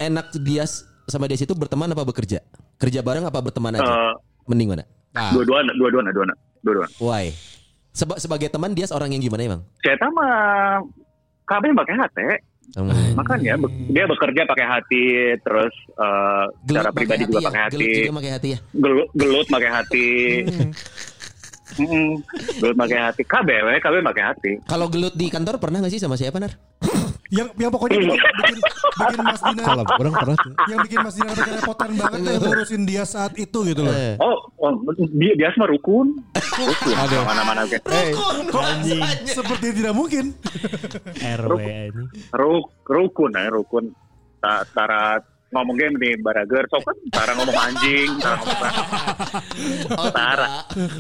enak 0.02 0.26
dia 0.42 0.66
sama 1.06 1.30
dia 1.30 1.38
itu 1.38 1.54
berteman 1.54 1.94
apa 1.94 2.02
bekerja? 2.02 2.42
Kerja 2.78 3.02
bareng 3.02 3.26
apa 3.26 3.38
berteman 3.38 3.74
aja? 3.74 3.82
Eh, 3.84 4.14
Mending 4.46 4.70
mana? 4.70 4.84
Nah, 5.10 5.34
Dua-duaan, 5.34 5.66
dua-duaan, 5.72 6.06
dua-duaan, 6.06 6.30
dua-duaan. 6.62 6.90
Why? 6.96 7.34
Seba 7.90 8.14
sebagai 8.16 8.46
teman 8.46 8.70
dia 8.70 8.86
seorang 8.86 9.10
yang 9.10 9.18
gimana 9.20 9.42
emang? 9.44 9.60
Saya 9.82 9.98
mah 10.08 10.78
KB 11.44 11.64
pakai 11.74 11.96
hati, 11.96 12.26
Hmm. 12.70 13.16
makanya 13.16 13.56
be- 13.56 13.72
dia 13.88 14.04
bekerja 14.04 14.44
pakai 14.44 14.66
hati, 14.68 15.04
terus 15.40 15.72
eh, 15.90 16.44
secara 16.62 16.92
pribadi 16.92 17.24
juga 17.24 17.40
pakai 17.42 17.56
ya? 17.56 17.64
hati, 17.64 17.74
Gelut 17.74 17.88
juga 17.98 18.12
pakai 18.14 18.30
hati 18.30 18.48
ya? 18.48 18.58
gelut, 18.76 19.08
gelut 19.12 19.46
pakai 19.48 19.70
hati, 19.72 20.06
Mm-mm. 21.80 22.08
gelut 22.54 22.76
pakai 22.76 22.98
hati, 23.00 23.22
KB, 23.24 23.48
we, 23.64 23.74
KB 23.78 23.94
pakai 24.04 24.22
hati. 24.24 24.50
Kalau 24.62 24.86
gelut 24.86 25.14
di 25.14 25.26
kantor 25.26 25.56
pernah 25.56 25.80
gak 25.80 25.90
sih 25.90 25.98
sama 25.98 26.14
siapa 26.14 26.36
Nar? 26.36 26.52
Yang 27.28 27.48
yang 27.60 27.68
pokoknya 27.68 27.96
bikin, 28.00 28.16
bikin, 28.40 28.56
bikin 28.96 29.20
Mas 29.20 29.42
Dinar 29.44 29.64
Salah 29.68 29.84
orang 29.84 30.14
pernah 30.16 30.36
tuh. 30.40 30.52
yang 30.64 30.80
bikin 30.80 30.98
Mas 31.04 31.14
Dinar 31.14 31.36
kerepotan 31.36 31.90
banget 31.92 32.18
tuh 32.24 32.32
ngurusin 32.40 32.82
dia 32.88 33.02
saat 33.04 33.32
itu 33.36 33.58
gitu 33.68 33.84
loh. 33.84 33.92
Eh. 33.92 34.16
Oh, 34.16 34.36
oh 34.58 34.72
dia 35.12 35.32
dia 35.36 35.48
semua 35.52 35.68
rukun, 35.68 36.16
rukun, 36.32 36.94
Ada. 36.96 37.18
mana-mana 37.28 37.60
oke. 37.68 37.78
Kok 38.48 38.64
seperti 39.28 39.66
tidak 39.76 39.92
mungkin? 39.92 40.32
RW 41.44 41.60
ini. 41.92 42.04
Ruk, 42.32 42.64
rukun, 42.88 43.30
ya, 43.36 43.52
rukun. 43.52 43.84
Ta- 44.40 44.64
Tara 44.72 45.20
ngomong 45.48 45.76
game 45.80 45.96
nih, 45.96 46.12
barager, 46.20 46.64
so 46.68 46.76
kan 46.84 46.92
Tara 47.08 47.32
ngomong 47.32 47.56
anjing, 47.56 48.10
Tara 48.20 48.36
ngomong 48.36 48.60
Oh 49.96 50.08
Tara. 50.12 50.46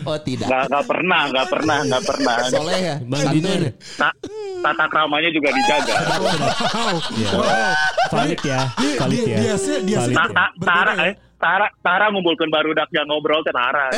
Oh 0.08 0.18
tidak. 0.18 0.48
nggak 0.48 0.62
nggak 0.72 0.84
pernah, 0.88 1.20
nggak 1.28 1.46
pernah, 1.52 1.78
nggak 1.84 2.02
pernah. 2.04 2.36
Soleh 2.48 2.80
ya? 2.80 2.96
Bang? 3.04 3.24
Ta- 4.00 4.16
tata 4.58 4.84
kramanya 4.88 5.30
juga 5.30 5.52
dijaga. 5.52 5.94
Valid 8.08 8.40
ya. 8.40 8.60
Valid 8.96 9.20
ya. 9.28 9.38
Dia 9.38 9.54
sih 9.60 9.76
dia 9.84 9.98
sih 10.02 10.14
Valid 10.14 10.16
Ta- 10.16 10.26
ya. 10.26 10.34
ta- 10.34 10.54
Tara, 10.64 10.92
eh, 11.04 11.14
Tara, 11.38 11.70
Tara 11.86 12.10
ngumpulkan 12.10 12.50
barudak 12.50 12.90
yang 12.90 13.06
ngobrol 13.06 13.46
teh 13.46 13.54
Tara. 13.54 13.94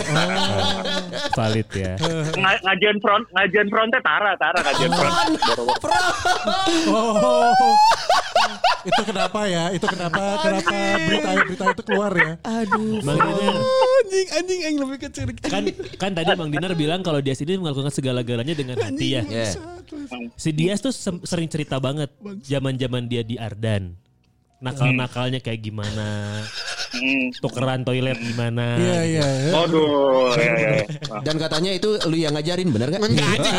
Valid 1.41 1.69
ya. 1.73 1.97
Nga- 2.37 2.61
ngajian 2.69 2.97
front, 3.01 3.25
ngajian 3.33 3.69
front 3.73 3.89
teh 3.89 4.03
Tara, 4.05 4.37
Tara 4.37 4.59
ngajian 4.61 4.93
front. 4.93 5.15
Oh. 6.93 7.49
itu 8.81 9.03
kenapa 9.05 9.41
ya? 9.49 9.73
Itu 9.73 9.85
kenapa 9.89 10.41
kenapa 10.41 10.73
berita 11.05 11.31
berita 11.45 11.65
itu 11.73 11.83
keluar 11.85 12.13
ya? 12.17 12.33
Bang 13.05 13.19
Dinar. 13.21 13.57
Anjing 14.01 14.29
anjing 14.37 14.61
yang 14.61 14.77
lebih 14.85 14.99
kecil. 15.09 15.25
Kan 15.49 15.65
kan 15.97 16.11
tadi 16.13 16.33
Bang 16.37 16.53
Dinar 16.53 16.73
bilang 16.77 17.01
kalau 17.01 17.25
dia 17.25 17.33
sini 17.33 17.57
melakukan 17.57 17.93
segala-galanya 17.93 18.53
dengan 18.53 18.77
hati 18.81 19.17
ya. 19.17 19.25
Si 20.37 20.53
Dias 20.53 20.85
tuh 20.85 20.93
sering 21.25 21.49
cerita 21.49 21.81
banget 21.81 22.13
zaman-zaman 22.45 23.09
dia 23.09 23.25
di 23.25 23.41
Ardan. 23.41 23.97
Nakal-nakalnya 24.61 25.41
kayak 25.41 25.61
gimana, 25.65 26.37
Hmm. 26.91 27.33
tukeran 27.41 27.81
toilet 27.81 28.19
gimana. 28.19 28.77
Iya 28.77 28.99
iya. 29.09 29.27
iya. 29.47 29.53
Aduh, 29.57 30.35
ya, 30.37 30.53
ya. 30.53 30.71
Dan 31.27 31.41
katanya 31.41 31.71
itu 31.73 31.97
lu 32.05 32.19
yang 32.19 32.37
ngajarin 32.37 32.69
bener 32.69 32.93
gak? 32.93 33.01
Enggak 33.01 33.29
anjing. 33.41 33.57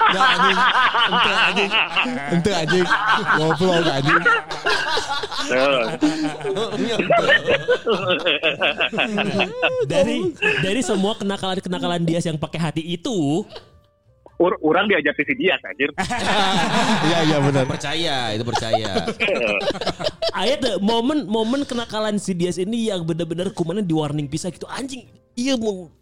Enggak 0.00 0.26
anjing. 0.32 0.58
Ente 1.10 1.30
anjing. 1.34 1.70
Ente 2.30 2.50
anjing. 2.56 2.86
Goblok 3.36 3.84
anjing. 3.84 4.20
Tuh. 5.50 5.82
Dari 9.84 10.18
dari 10.62 10.80
semua 10.80 11.12
kenakalan-kenakalan 11.18 12.02
Dias 12.06 12.24
yang 12.24 12.38
pakai 12.38 12.60
hati 12.60 12.82
itu, 12.86 13.44
Ur- 14.40 14.56
Urang 14.64 14.88
diajak 14.88 15.12
ke 15.12 15.22
si 15.22 15.36
Dias 15.36 15.60
anjir. 15.60 15.92
Iya 17.06 17.18
iya 17.22 17.36
benar. 17.38 17.68
Percaya, 17.68 18.16
itu 18.32 18.40
percaya. 18.42 19.04
ayat 20.40 20.58
deh 20.58 20.74
momen 20.80 21.28
momen 21.28 21.62
kenakalan 21.62 22.16
si 22.16 22.32
Dias 22.32 22.56
ini 22.56 22.88
yang 22.88 23.04
benar-benar 23.04 23.52
kumanan 23.52 23.84
di 23.84 23.92
warning 23.92 24.24
pisah 24.24 24.48
gitu 24.48 24.64
anjing. 24.66 25.04
Iya 25.34 25.54
mau 25.54 25.92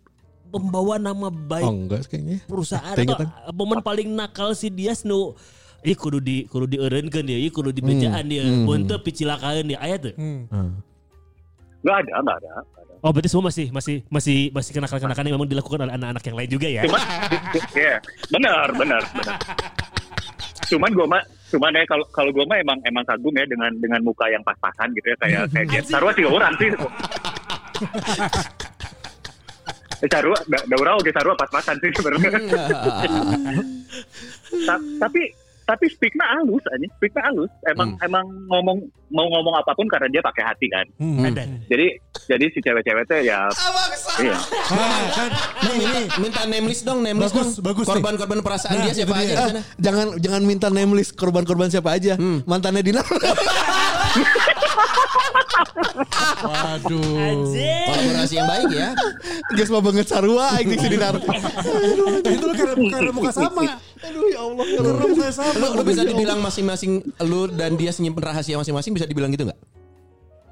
membawa 0.48 0.96
nama 0.96 1.28
baik 1.28 1.60
Oh 1.60 1.74
enggak 1.76 2.08
kayaknya. 2.08 2.40
perusahaan 2.46 2.94
atau 2.94 3.26
momen 3.52 3.82
paling 3.82 4.08
nakal 4.08 4.54
si 4.54 4.70
Dias 4.70 5.02
nu 5.02 5.34
Ih 5.78 5.94
kudu 5.94 6.18
di 6.18 6.42
kudu 6.44 6.66
dieureunkeun 6.66 7.22
ya, 7.22 7.38
ih 7.38 7.50
kudu 7.50 7.70
dibejaan 7.70 8.26
ya. 8.26 8.42
Mun 8.42 8.82
teu 8.84 8.98
picilakaan 8.98 9.62
ya 9.64 9.78
aya 9.78 9.94
teu. 9.96 10.10
Hmm. 10.10 10.82
Nggak 11.88 11.98
ada, 12.04 12.14
nggak 12.20 12.36
ada. 12.44 12.50
Oh 12.98 13.10
berarti 13.14 13.30
semua 13.30 13.48
masih 13.48 13.66
masih 13.72 13.96
masih 14.10 14.50
masih 14.52 14.70
kenakalan-kenakalan 14.76 15.26
yang 15.30 15.36
memang 15.40 15.48
dilakukan 15.48 15.78
oleh 15.86 15.94
anak-anak 15.96 16.22
yang 16.28 16.36
lain 16.36 16.50
juga 16.50 16.66
ya. 16.68 16.82
Cuma, 16.84 16.98
ya, 17.72 17.94
benar, 18.28 18.66
benar, 18.76 19.02
benar. 19.16 19.36
Cuman 20.68 20.90
gue 20.92 21.06
mah, 21.06 21.22
cuman 21.48 21.72
ya 21.78 21.82
kalau 21.88 22.04
kalau 22.12 22.30
gue 22.34 22.44
mah 22.44 22.58
emang 22.60 22.76
emang 22.84 23.06
kagum 23.08 23.32
ya 23.32 23.46
dengan 23.48 23.72
dengan 23.80 24.02
muka 24.04 24.28
yang 24.28 24.44
pas-pasan 24.44 24.92
gitu 24.92 25.14
ya 25.14 25.16
kayak 25.22 25.42
kayak 25.48 25.66
dia. 25.72 25.80
Sarua 25.86 26.12
tiga 26.12 26.28
orang 26.28 26.52
sih. 26.60 26.68
Eh, 29.98 30.08
Sarua, 30.10 30.38
da, 30.46 30.58
da 30.62 30.74
urang 30.78 30.98
oke 31.00 31.10
Sarua 31.14 31.34
pas-pasan 31.38 31.74
sih 31.80 31.90
sebenarnya. 31.94 32.30
Ta- 34.66 34.84
tapi 35.00 35.22
tapi 35.68 35.84
speaknya 35.92 36.24
halus 36.24 36.64
aja, 36.72 36.86
speaknya 36.96 37.22
halus. 37.28 37.52
Emang 37.68 37.92
emang 38.00 38.24
ngomong 38.48 38.78
mau 39.12 39.28
ngomong 39.28 39.52
apa 39.60 39.76
pun 39.76 39.84
karena 39.84 40.08
dia 40.08 40.24
pakai 40.24 40.40
hati 40.48 40.66
kan. 40.72 40.86
Hmm. 40.96 41.28
Ada. 41.28 41.44
Jadi 41.68 41.86
jadi 42.24 42.44
si 42.48 42.58
cewek-cewek 42.64 43.04
teh 43.04 43.20
ya 43.28 43.52
iya. 44.24 44.36
Ah, 44.72 45.04
kan 45.12 45.28
Nih, 45.68 45.72
minta, 45.76 46.00
minta 46.16 46.40
name 46.48 46.66
list 46.72 46.88
dong, 46.88 47.04
name 47.04 47.20
list 47.20 47.36
Bagus, 47.36 47.60
dong. 47.60 47.68
bagus 47.68 47.84
nih. 47.84 47.92
Korban-korban 48.00 48.40
perasaan 48.40 48.74
Nah, 48.80 48.84
dia 48.88 48.94
siapa 48.96 49.14
aja 49.20 49.34
sana? 49.36 49.60
Jangan 49.76 50.06
jangan 50.16 50.42
minta 50.48 50.68
name 50.72 50.92
list 50.96 51.12
korban-korban 51.12 51.68
siapa 51.68 51.92
aja. 51.92 52.16
Mantannya 52.48 52.80
Dinar. 52.80 53.04
Waduh. 56.38 57.02
Kolaborasi 57.88 58.34
yang 58.38 58.48
baik 58.48 58.70
ya. 58.72 58.88
Guys 59.54 59.70
mau 59.70 59.82
banget 59.82 60.06
sarua 60.08 60.58
si 60.58 60.86
Dinar. 60.88 61.14
itu 62.28 62.44
lo 62.44 62.54
karena 62.54 62.74
karena 62.92 63.10
muka 63.12 63.32
sama. 63.34 63.62
Aduh 64.02 64.24
ya 64.30 64.40
Allah. 64.42 64.64
Karena 64.64 65.04
muka 65.06 65.30
sama. 65.34 65.52
Lu, 65.58 65.66
lu 65.74 65.82
bisa 65.82 66.02
dibilang 66.06 66.38
masing-masing 66.38 67.02
lu 67.26 67.50
dan 67.50 67.74
dia 67.74 67.90
nyimpen 67.98 68.22
rahasia 68.22 68.56
masing-masing 68.58 68.92
bisa 68.94 69.06
dibilang 69.08 69.30
gitu 69.34 69.48
nggak? 69.48 69.58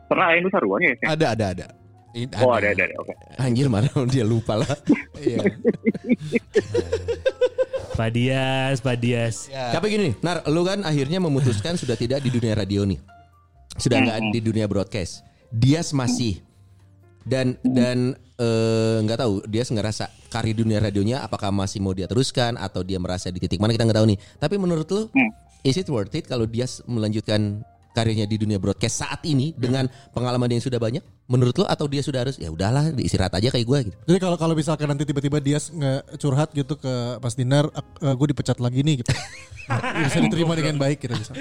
Pernah 0.07 0.27
yang 0.35 0.47
itu 0.47 0.51
Saruanya 0.55 0.89
ya? 0.95 0.97
Ada 1.15 1.27
ada 1.35 1.47
ada. 1.55 1.67
Ini 2.17 2.33
Oh 2.41 2.49
ada 2.57 2.73
ada, 2.73 2.83
ada. 2.89 2.95
oke. 2.97 3.13
Anjir 3.37 3.69
mana 3.69 3.93
dia 4.13 4.25
lupa 4.25 4.57
lah. 4.57 4.73
Iya. 5.21 5.45
Pak 7.97 8.11
Dias, 8.13 8.77
Pak 8.81 8.97
Dias. 9.01 9.49
Tapi 9.53 9.87
gini, 9.89 10.11
Nar, 10.21 10.45
lu 10.49 10.65
kan 10.65 10.85
akhirnya 10.85 11.17
memutuskan 11.21 11.77
sudah 11.81 11.97
tidak 11.97 12.21
di 12.25 12.29
dunia 12.29 12.53
radio 12.57 12.85
nih. 12.85 13.01
Sudah 13.77 13.99
nggak 14.03 14.19
di 14.33 14.41
dunia 14.41 14.67
broadcast. 14.67 15.23
Dias 15.53 15.93
masih 15.93 16.43
dan 17.27 17.59
dan 17.63 18.15
eh, 18.39 18.99
nggak 19.03 19.19
tahu 19.19 19.35
dia 19.51 19.67
ngerasa 19.67 20.09
karir 20.31 20.55
dunia 20.55 20.79
radionya 20.79 21.27
apakah 21.27 21.51
masih 21.51 21.83
mau 21.83 21.91
dia 21.93 22.07
teruskan 22.07 22.55
atau 22.55 22.87
dia 22.87 23.03
merasa 23.03 23.31
di 23.33 23.43
titik 23.43 23.59
mana 23.59 23.75
kita 23.75 23.85
nggak 23.85 23.99
tahu 23.99 24.09
nih. 24.15 24.19
Tapi 24.39 24.55
menurut 24.57 24.87
lu 24.91 25.03
is 25.67 25.77
it 25.77 25.89
worth 25.91 26.15
it 26.15 26.25
kalau 26.31 26.47
dia 26.47 26.65
melanjutkan 26.87 27.63
karirnya 27.97 28.29
di 28.29 28.37
dunia 28.37 28.61
broadcast 28.61 29.01
saat 29.01 29.25
ini 29.25 29.57
dengan 29.57 29.89
pengalaman 30.13 30.53
yang 30.53 30.61
sudah 30.61 30.77
banyak? 30.77 31.01
Menurut 31.27 31.57
lu 31.57 31.65
atau 31.65 31.89
dia 31.89 32.05
sudah 32.05 32.29
harus 32.29 32.37
ya 32.37 32.53
udahlah 32.53 32.93
istirahat 33.01 33.33
aja 33.41 33.49
kayak 33.49 33.67
gue 33.67 33.79
gitu. 33.91 33.97
Jadi 34.05 34.19
kalau 34.21 34.37
kalau 34.37 34.55
misalkan 34.55 34.87
nanti 34.87 35.09
tiba-tiba 35.09 35.41
dia 35.41 35.57
nge 35.57 36.21
curhat 36.21 36.53
gitu 36.53 36.77
ke 36.77 36.93
Mas 37.19 37.35
Dinar, 37.35 37.73
gue 37.99 38.27
dipecat 38.31 38.61
lagi 38.61 38.85
nih 38.85 39.01
gitu. 39.01 39.11
bisa 40.07 40.19
diterima 40.23 40.53
dengan 40.55 40.77
baik 40.77 41.03
gitu 41.03 41.17
bisa. 41.17 41.33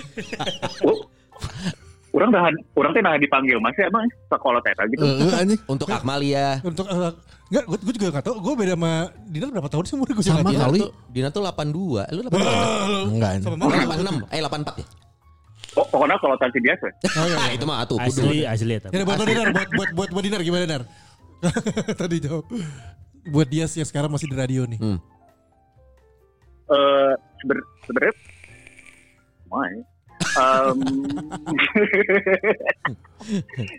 Orang 2.15 2.31
dah 2.31 2.47
orang 2.79 2.95
teh 2.95 3.03
nah 3.03 3.19
dipanggil 3.19 3.59
masih 3.59 3.91
emang 3.91 4.07
sekolah 4.31 4.63
teh 4.63 4.71
gitu. 4.95 5.03
Heeh 5.03 5.35
anjing. 5.35 5.59
Untuk 5.67 5.91
Akmalia 5.91 6.63
Untuk 6.63 6.87
uh, 6.87 7.11
enggak, 7.51 7.67
gue, 7.67 7.75
gue 7.83 7.93
juga 7.99 8.07
gak 8.15 8.31
tahu. 8.31 8.39
Gue 8.39 8.55
beda 8.55 8.79
sama 8.79 9.11
Dinar 9.27 9.51
berapa 9.51 9.67
tahun 9.67 9.83
sih 9.83 9.99
umur 9.99 10.07
gue 10.07 10.23
Sama 10.23 10.47
Dina 10.47 10.71
kali. 10.71 10.79
tuh, 10.79 10.95
Dina 11.11 11.27
tuh 11.27 11.43
82 11.43 12.07
Lu 12.15 12.23
82 12.31 13.19
Enggak. 13.19 13.43
Oh, 13.43 13.59
86 13.67 14.31
Eh 14.31 14.39
84 14.39 14.79
ya 14.79 14.87
Oh, 15.75 15.83
pokoknya 15.91 16.15
kalau 16.23 16.39
tansi 16.39 16.63
biasa. 16.63 16.87
Oh, 16.87 17.27
iya, 17.27 17.35
iya. 17.35 17.59
itu 17.59 17.67
mah 17.67 17.83
atuh 17.83 17.99
Asli, 17.99 18.47
asli 18.47 18.79
ya. 18.79 18.87
Ya, 18.95 19.03
buat 19.03 19.19
buat 19.19 19.27
Dinar, 19.27 19.51
buat 19.51 19.67
buat 19.75 19.91
buat, 19.91 20.09
buat 20.15 20.23
Dinar 20.23 20.39
gimana 20.39 20.63
Dinar? 20.63 20.87
Tadi 21.99 22.15
jawab. 22.23 22.47
Buat 23.27 23.51
dia 23.51 23.67
yang 23.67 23.83
sekarang 23.83 24.07
masih 24.07 24.31
di 24.31 24.39
radio 24.39 24.63
nih. 24.63 24.79
Eh 24.79 24.95
seber- 27.43 27.67
sebenarnya 27.83 28.15
Mai. 29.51 29.83
Em, 30.35 30.75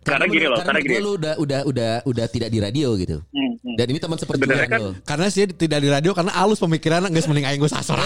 karena 0.03 0.25
gini 0.27 0.47
loh, 0.47 0.59
karena 0.59 0.73
menurut 0.75 0.89
gini. 0.91 0.99
lu 0.99 1.13
udah 1.15 1.35
udah 1.37 1.61
udah 1.65 1.91
udah 2.03 2.27
tidak 2.27 2.49
di 2.49 2.59
radio 2.59 2.97
gitu. 2.97 3.21
Hmm, 3.29 3.53
hmm. 3.57 3.75
Dan 3.77 3.87
ini 3.89 3.99
teman 3.99 4.17
seperjuangan 4.17 4.67
kan- 4.67 4.81
lo. 4.81 4.91
Karena 5.03 5.27
sih 5.29 5.45
tidak 5.47 5.79
di 5.79 5.89
radio 5.89 6.11
karena 6.13 6.33
alus 6.35 6.59
pemikiran 6.59 7.07
geus 7.09 7.27
mending 7.27 7.45
aing 7.45 7.59
gue 7.59 7.69
sasar. 7.69 8.01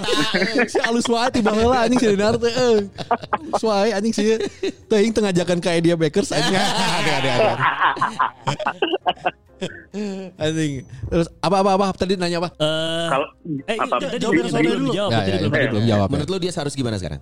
si 0.72 0.78
alus 0.80 1.04
wae 1.06 1.28
tiba 1.30 1.50
heula 1.50 1.82
anjing 1.82 1.98
si 1.98 2.08
Dinar 2.08 2.36
teh. 2.36 2.48
eh. 2.48 2.78
Alus 3.44 3.62
wae 3.62 3.90
anjing 3.90 4.12
sih. 4.12 4.38
Teuing 4.86 5.10
teu 5.10 5.20
ngajakan 5.20 5.58
ka 5.58 5.70
Idea 5.72 5.94
Bakers 5.94 6.30
anjing. 6.30 6.54
Ada 7.02 7.12
ada 7.12 7.30
ada. 7.32 7.52
Anjing. 10.38 10.72
Terus 11.06 11.26
apa 11.38 11.56
apa 11.60 11.70
apa 11.72 11.84
tadi 11.92 12.14
nanya 12.16 12.40
apa? 12.40 12.48
Eh, 12.54 13.06
Kalau 13.08 13.26
eh, 13.62 13.76
apa 13.76 13.94
tadi 14.00 14.16
jawab 14.18 14.32
belum 14.34 14.50
yang 14.88 15.10
Ya, 15.10 15.18
tadi 15.20 15.30
ya, 15.30 15.38
belum 15.68 15.84
jawab. 15.84 16.06
ya. 16.08 16.10
Menurut 16.10 16.28
lu 16.30 16.38
dia 16.40 16.52
harus 16.52 16.72
gimana 16.72 16.96
sekarang? 16.96 17.20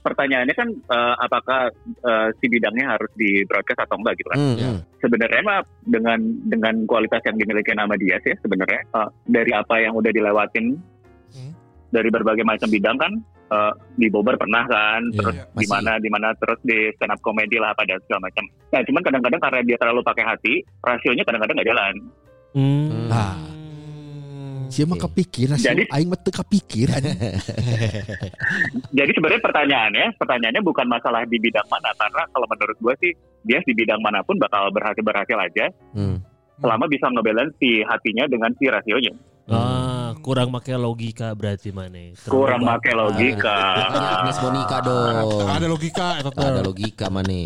Pertanyaannya 0.00 0.54
kan 0.54 0.68
eh, 0.70 1.14
apakah 1.18 1.60
eh, 1.82 2.28
si 2.36 2.46
bidangnya 2.46 2.96
harus 2.96 3.10
di 3.14 3.44
broadcast 3.44 3.84
atau 3.84 3.96
enggak 3.96 4.16
gitu 4.16 4.28
kan? 4.32 4.38
Hmm, 4.38 4.56
Ya. 4.56 4.68
hmm. 4.72 4.80
Sebenarnya 4.98 5.42
mah 5.42 5.60
dengan 5.84 6.18
dengan 6.44 6.74
kualitas 6.84 7.20
yang 7.24 7.36
dimiliki 7.36 7.72
nama 7.72 7.94
dia 7.94 8.16
sih 8.20 8.34
sebenarnya 8.40 8.80
eh, 8.84 9.08
dari 9.26 9.52
apa 9.52 9.74
yang 9.78 9.94
udah 9.94 10.10
dilewatin 10.10 10.76
Hmm. 11.30 11.54
dari 11.94 12.10
berbagai 12.10 12.42
macam 12.42 12.66
bidang 12.66 12.98
kan 12.98 13.12
eh, 13.50 13.72
di 13.94 14.06
Bobber 14.10 14.34
pernah 14.34 14.66
kan, 14.66 14.98
Iya, 15.10 15.16
terus 15.18 15.34
masih. 15.36 15.58
di 15.58 15.66
mana 15.70 15.92
di 15.98 16.08
mana 16.10 16.28
terus 16.34 16.58
di 16.62 16.78
stand 16.94 17.14
up 17.14 17.20
comedy 17.22 17.58
lah 17.58 17.70
apa 17.70 17.86
dan 17.86 18.02
segala 18.02 18.26
macam. 18.26 18.44
Nah 18.70 18.82
cuman 18.82 19.02
kadang-kadang 19.02 19.40
karena 19.40 19.60
dia 19.62 19.76
terlalu 19.78 20.00
pakai 20.02 20.24
hati, 20.26 20.54
rasionya 20.82 21.22
kadang-kadang 21.22 21.54
nggak 21.54 21.70
jalan. 21.70 21.94
Hmm. 22.50 23.06
Ah. 24.70 24.72
Sia 24.72 24.84
mah 24.84 24.96
sih. 25.56 25.66
Jadi- 25.66 25.90
Aing 25.90 26.08
mah 26.08 26.16
teu 26.16 26.30
kepikiran. 26.32 27.02
Jadi 28.92 29.10
sebenarnya 29.10 29.42
pertanyaannya, 29.42 30.06
pertanyaannya 30.16 30.62
bukan 30.62 30.86
masalah 30.86 31.22
di 31.24 31.36
bidang 31.36 31.66
mana 31.66 31.90
karena 31.94 32.22
kalau 32.30 32.46
menurut 32.46 32.76
gue 32.78 32.94
sih 33.00 33.12
dia 33.42 33.58
di 33.60 33.72
bidang 33.72 33.98
mana 33.98 34.20
pun 34.20 34.36
bakal 34.36 34.70
berhasil 34.70 35.00
berhasil 35.00 35.36
aja 35.36 35.66
Hmm. 35.90 36.20
selama 36.58 36.84
bisa 36.86 37.08
ngebalance 37.08 37.56
si 37.56 37.82
hatinya 37.82 38.24
dengan 38.26 38.50
si 38.54 38.64
rasionya. 38.66 39.12
Ah, 39.48 39.79
kurang 40.20 40.48
pakai 40.50 40.76
logika 40.76 41.32
berarti 41.32 41.70
mana? 41.70 42.12
Kurang 42.22 42.62
pakai 42.62 42.92
logika. 42.92 43.56
Makanya 43.80 44.08
Agnes 44.14 44.38
Monica 44.38 44.76
dong. 44.80 45.46
Ada 45.46 45.66
logika. 45.66 46.08
Ada 46.22 46.60
logika 46.60 47.06
mana? 47.08 47.40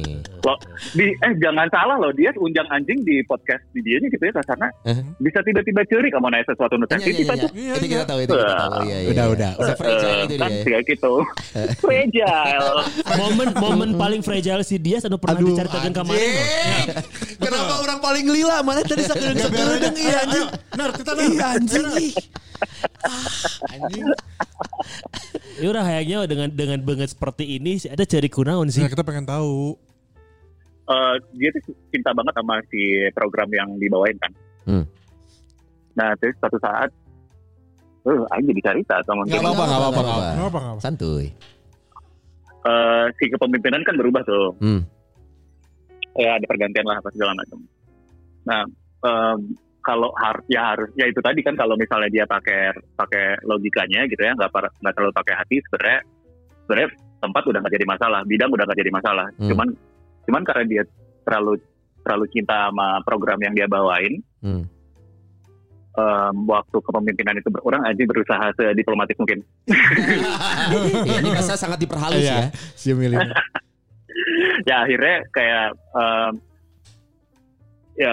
Di 0.90 1.06
eh 1.14 1.32
jangan 1.36 1.66
salah 1.68 1.96
loh 1.96 2.10
dia 2.10 2.34
unjang 2.36 2.66
anjing 2.68 3.00
di 3.00 3.22
podcast 3.22 3.62
di 3.70 3.80
dia 3.80 3.96
gitu 3.98 4.18
ya 4.18 4.34
karena 4.36 4.68
Eh? 4.84 4.98
bisa 5.18 5.40
tiba-tiba 5.40 5.80
curi 5.84 6.08
kamu 6.08 6.26
nanya 6.28 6.44
sesuatu 6.46 6.74
nu 6.74 6.84
Iya, 6.84 6.90
iya, 6.90 6.98
sensitif 7.00 7.24
iya. 7.24 7.34
aja. 7.34 7.46
Itu 7.74 7.86
kita 7.86 8.04
tahu 8.04 8.18
itu 8.20 8.32
kita 8.34 8.54
tahu. 8.54 8.72
Iya, 8.82 8.96
iya. 8.98 9.08
Udah, 9.10 9.26
udah. 9.30 9.50
Udah 9.56 9.74
fragile 9.74 10.12
Eh, 10.14 10.24
itu 10.24 10.34
kan 10.36 10.50
dia. 10.50 10.62
kayak 10.64 10.82
gitu. 10.86 11.12
Fragile. 11.82 12.78
momen 13.14 13.48
momen 13.54 13.90
paling 13.94 14.20
fragile 14.20 14.62
si 14.62 14.76
dia 14.76 14.98
anu 15.00 15.16
pernah 15.16 15.40
diceritakan 15.40 15.92
kemarin? 15.92 16.30
Kenapa 17.36 17.74
orang 17.78 17.98
paling 17.98 18.26
lila? 18.26 18.60
Mana 18.60 18.80
tadi 18.80 19.02
sakedeung 19.02 19.38
sakedeung 19.44 19.96
iya 19.96 20.16
anjing. 20.22 20.46
Nar, 20.74 20.90
kita 20.92 21.12
nar. 21.12 21.24
Iya 21.24 21.46
anjing. 21.54 21.86
Ih. 22.64 23.72
Anjing. 23.76 24.04
Ya 25.60 25.66
udah 25.70 25.82
kayaknya 25.86 26.18
dengan 26.26 26.48
dengan 26.50 26.78
banget 26.82 27.14
seperti 27.14 27.60
ini 27.60 27.78
sih 27.78 27.92
ada 27.92 28.02
cari 28.02 28.26
kunaon 28.26 28.68
sih. 28.72 28.82
Nah, 28.82 28.90
kita 28.90 29.04
pengen 29.06 29.28
tahu. 29.28 29.78
Eh, 30.84 31.14
dia 31.40 31.48
tuh 31.56 31.72
cinta 31.88 32.12
banget 32.12 32.34
sama 32.36 32.60
si 32.68 33.08
program 33.16 33.48
yang 33.48 33.68
dibawain 33.80 34.16
kan. 34.20 34.32
Hmm. 34.68 34.84
Nah 35.96 36.12
terus 36.20 36.36
suatu 36.42 36.60
saat, 36.60 36.90
eh 38.04 38.20
aja 38.34 38.44
jadi 38.44 38.60
cerita 38.60 39.00
atau 39.00 39.16
mungkin 39.16 39.32
Nggak 39.32 39.48
apa-apa, 39.48 39.64
nggak 39.64 39.80
apa-apa, 39.80 40.00
nggak 40.00 40.18
Nggak 40.36 40.48
apa 40.50 40.58
nggak 40.60 40.74
apa. 40.76 40.82
Santuy. 40.82 41.26
eh, 42.64 43.06
si 43.20 43.24
kepemimpinan 43.28 43.84
kan 43.84 43.94
berubah 43.96 44.24
tuh. 44.24 44.56
Hmm. 44.60 44.82
ya 46.14 46.38
ada 46.38 46.46
pergantian 46.46 46.86
lah 46.86 47.02
apa 47.02 47.10
segala 47.10 47.34
macam. 47.34 47.58
Nah, 48.46 48.62
em, 49.02 49.38
kalau 49.84 50.10
harus 50.16 50.44
ya 50.48 50.72
harus 50.72 50.88
ya 50.96 51.04
itu 51.04 51.20
tadi 51.20 51.44
kan 51.44 51.54
kalau 51.54 51.76
misalnya 51.76 52.08
dia 52.08 52.24
pakai 52.24 52.72
pakai 52.96 53.36
logikanya 53.44 54.08
gitu 54.08 54.24
ya 54.24 54.32
nggak 54.32 54.48
nggak 54.50 54.94
terlalu 54.96 55.12
pakai 55.12 55.34
hati 55.36 55.60
sebenarnya 55.68 56.00
sebenarnya 56.64 56.88
tempat 57.24 57.42
udah 57.48 57.58
nggak 57.64 57.74
jadi 57.80 57.86
masalah, 57.88 58.20
bidang 58.28 58.50
udah 58.52 58.64
nggak 58.68 58.80
jadi 58.84 58.92
masalah. 58.92 59.26
Hmm. 59.40 59.48
Cuman 59.48 59.68
cuman 60.28 60.42
karena 60.44 60.64
dia 60.68 60.82
terlalu 61.24 61.52
terlalu 62.04 62.26
cinta 62.36 62.68
sama 62.68 63.00
program 63.08 63.40
yang 63.40 63.56
dia 63.56 63.64
bawain, 63.64 64.20
Hmm. 64.44 64.68
em, 65.96 66.36
waktu 66.44 66.76
kepemimpinan 66.84 67.40
itu 67.40 67.48
berkurang 67.48 67.80
aja 67.80 68.02
berusaha 68.04 68.44
sediplomatis 68.60 69.16
mungkin. 69.16 69.40
Ya, 71.04 71.20
ini 71.20 71.32
bahasa 71.32 71.56
sangat 71.56 71.80
diperhalus 71.80 72.24
ya. 72.24 72.48
Iya. 72.48 72.56
Si 72.76 72.92
milih. 72.92 73.20
ya 74.68 74.84
akhirnya 74.84 75.16
kayak 75.32 75.68
em, 75.96 76.32
ya 77.96 78.12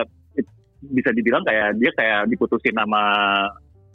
bisa 0.81 1.13
dibilang 1.13 1.45
kayak 1.45 1.77
dia 1.77 1.91
kayak 1.93 2.25
diputusin 2.31 2.73
sama 2.73 3.03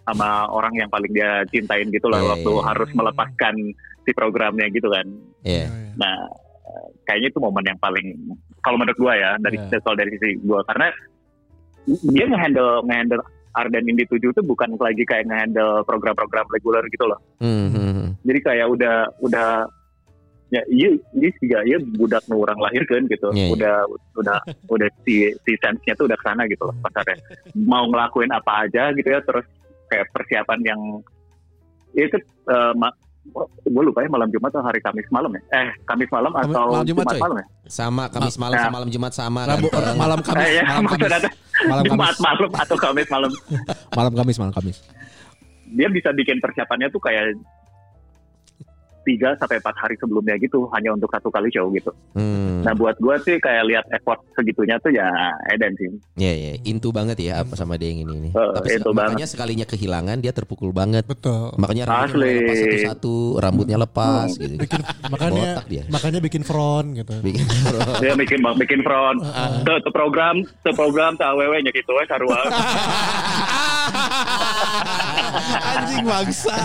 sama 0.07 0.47
orang 0.55 0.71
yang 0.79 0.87
paling 0.87 1.11
dia 1.11 1.43
cintain 1.51 1.91
gitu 1.91 2.07
loh 2.07 2.23
Iya, 2.23 2.31
waktu 2.39 2.53
iya. 2.55 2.63
harus 2.71 2.91
melepaskan 2.95 3.55
si 4.07 4.11
programnya 4.15 4.71
gitu 4.71 4.87
kan. 4.87 5.07
Iya. 5.43 5.67
Nah 5.99 6.15
kayaknya 7.03 7.35
itu 7.35 7.39
momen 7.43 7.67
yang 7.67 7.79
paling 7.83 8.15
kalau 8.63 8.79
menurut 8.79 8.99
gua 8.99 9.19
ya 9.19 9.31
dari 9.43 9.59
Iya. 9.59 9.83
kalau 9.83 9.99
dari 9.99 10.15
sisi 10.15 10.39
gua 10.47 10.63
karena 10.71 10.95
dia 11.87 12.25
ngehandle 12.31 12.87
ngehandle 12.87 13.23
Arden 13.57 13.89
Indi 13.89 14.05
7 14.05 14.21
itu 14.21 14.43
bukan 14.45 14.77
lagi 14.77 15.03
kayak 15.09 15.27
ngehandle 15.33 15.81
program-program 15.89 16.45
reguler 16.53 16.85
gitu 16.93 17.09
loh. 17.09 17.17
Hmm, 17.41 17.73
hmm. 17.73 18.21
Jadi 18.21 18.39
kayak 18.45 18.67
udah 18.69 18.97
udah 19.25 19.65
ya 20.47 20.63
iya 20.69 20.89
ini 21.13 21.29
juga 21.35 21.59
iya 21.63 21.75
budak 21.81 22.23
nu 22.27 22.39
orang 22.39 22.59
lahir 22.61 22.83
kan 22.85 23.03
gitu. 23.05 23.29
Iya, 23.31 23.39
iya. 23.41 23.51
Udah 23.51 23.77
udah 24.15 24.39
udah 24.69 24.89
si 25.03 25.15
si 25.43 25.53
sense-nya 25.57 25.93
tuh 25.93 26.07
udah 26.07 26.15
ke 26.15 26.25
sana 26.25 26.47
gitu 26.47 26.63
loh 26.63 26.75
pasarnya. 26.81 27.19
Mau 27.57 27.87
ngelakuin 27.87 28.31
apa 28.31 28.65
aja 28.65 28.91
gitu 28.93 29.07
ya 29.07 29.21
terus 29.21 29.47
kayak 29.87 30.07
persiapan 30.11 30.61
yang 30.65 30.81
ya 31.93 32.07
itu 32.07 32.19
eh, 32.47 32.73
ma- 32.75 32.95
gue 33.61 33.83
lupa 33.83 34.01
ya 34.01 34.09
malam 34.09 34.31
Jumat 34.31 34.49
atau 34.49 34.63
hari 34.63 34.79
Kamis 34.79 35.11
malam 35.11 35.31
ya? 35.31 35.43
Eh 35.53 35.69
Kamis 35.83 36.07
malam 36.09 36.31
Kamis- 36.31 36.55
atau 36.55 36.67
malam 36.71 36.87
Jumat, 36.87 37.05
coy. 37.05 37.19
malam 37.19 37.37
ya? 37.37 37.47
Sama 37.67 38.05
Kamis 38.07 38.35
malam 38.37 38.55
Nah. 38.55 38.63
sama 38.63 38.75
malam 38.77 38.89
Jumat 38.89 39.13
sama 39.13 39.41
Rabu 39.45 39.67
ganteng. 39.67 39.97
malam 39.97 40.19
Kamis, 40.21 40.47
Eh, 40.47 40.53
ya, 40.53 40.63
malam 40.63 40.87
Kamis. 40.87 41.11
Malam 41.59 41.83
Jumat 41.85 42.07
Kamis. 42.07 42.19
malam 42.23 42.51
atau 42.55 42.77
Kamis 42.77 43.09
malam. 43.09 43.31
Malam 43.99 44.13
Kamis, 44.15 44.37
malam 44.37 44.53
Kamis. 44.53 44.77
Dia 45.69 45.89
bisa 45.89 46.13
bikin 46.13 46.39
persiapannya 46.39 46.87
tuh 46.89 47.01
kayak 47.01 47.35
tiga 49.07 49.39
sampai 49.39 49.63
empat 49.63 49.77
hari 49.79 49.95
sebelumnya 49.97 50.35
gitu 50.43 50.67
hanya 50.75 50.91
untuk 50.91 51.07
satu 51.15 51.31
kali 51.31 51.47
show 51.55 51.71
gitu. 51.71 51.95
Hmm. 52.19 52.67
Nah 52.67 52.75
buat 52.75 52.99
gue 52.99 53.15
sih 53.23 53.39
kayak 53.39 53.65
lihat 53.71 53.85
effort 53.95 54.19
segitunya 54.35 54.83
tuh 54.83 54.91
ya 54.91 55.07
Eden 55.55 55.73
sih. 55.79 55.89
Iya, 56.19 56.33
iya. 56.35 56.53
Intu 56.67 56.91
banget 56.91 57.23
ya 57.23 57.47
apa 57.47 57.55
sama 57.55 57.79
dia 57.79 57.95
yang 57.95 58.03
ini 58.03 58.15
ini. 58.19 58.31
Eh, 58.35 58.51
Tapi 58.59 58.69
intu 58.75 58.91
makanya 58.91 59.27
sekalinya 59.31 59.67
kehilangan 59.69 60.19
dia 60.19 60.35
terpukul 60.35 60.75
banget. 60.75 61.07
Betul. 61.07 61.55
Makanya 61.55 61.87
rambutnya 61.87 62.27
Asli. 62.27 62.35
lepas 62.43 62.57
satu-satu, 62.59 63.17
rambutnya 63.39 63.79
lepas 63.79 64.29
gitu. 64.35 64.59
Bikin 64.59 64.81
makanya 65.09 65.47
Botak 65.63 65.67
dia. 65.71 65.85
makanya 65.87 66.21
bikin 66.21 66.43
front 66.43 66.89
gitu. 66.99 67.15
Bikin 67.23 67.45
Dia 68.03 68.15
bikin 68.19 68.41
bikin 68.43 68.81
front, 68.83 69.23
tuh, 69.65 69.79
tuh 69.85 69.93
program, 69.95 70.43
tuh 70.65 70.75
program, 70.75 71.15
tuh 71.15 71.27
aww 71.29 71.53
nya 71.63 71.71
gitu 71.71 71.91
ya 71.95 72.05
sarua. 72.11 72.41
anjing 75.71 76.05
bangsa. 76.05 76.55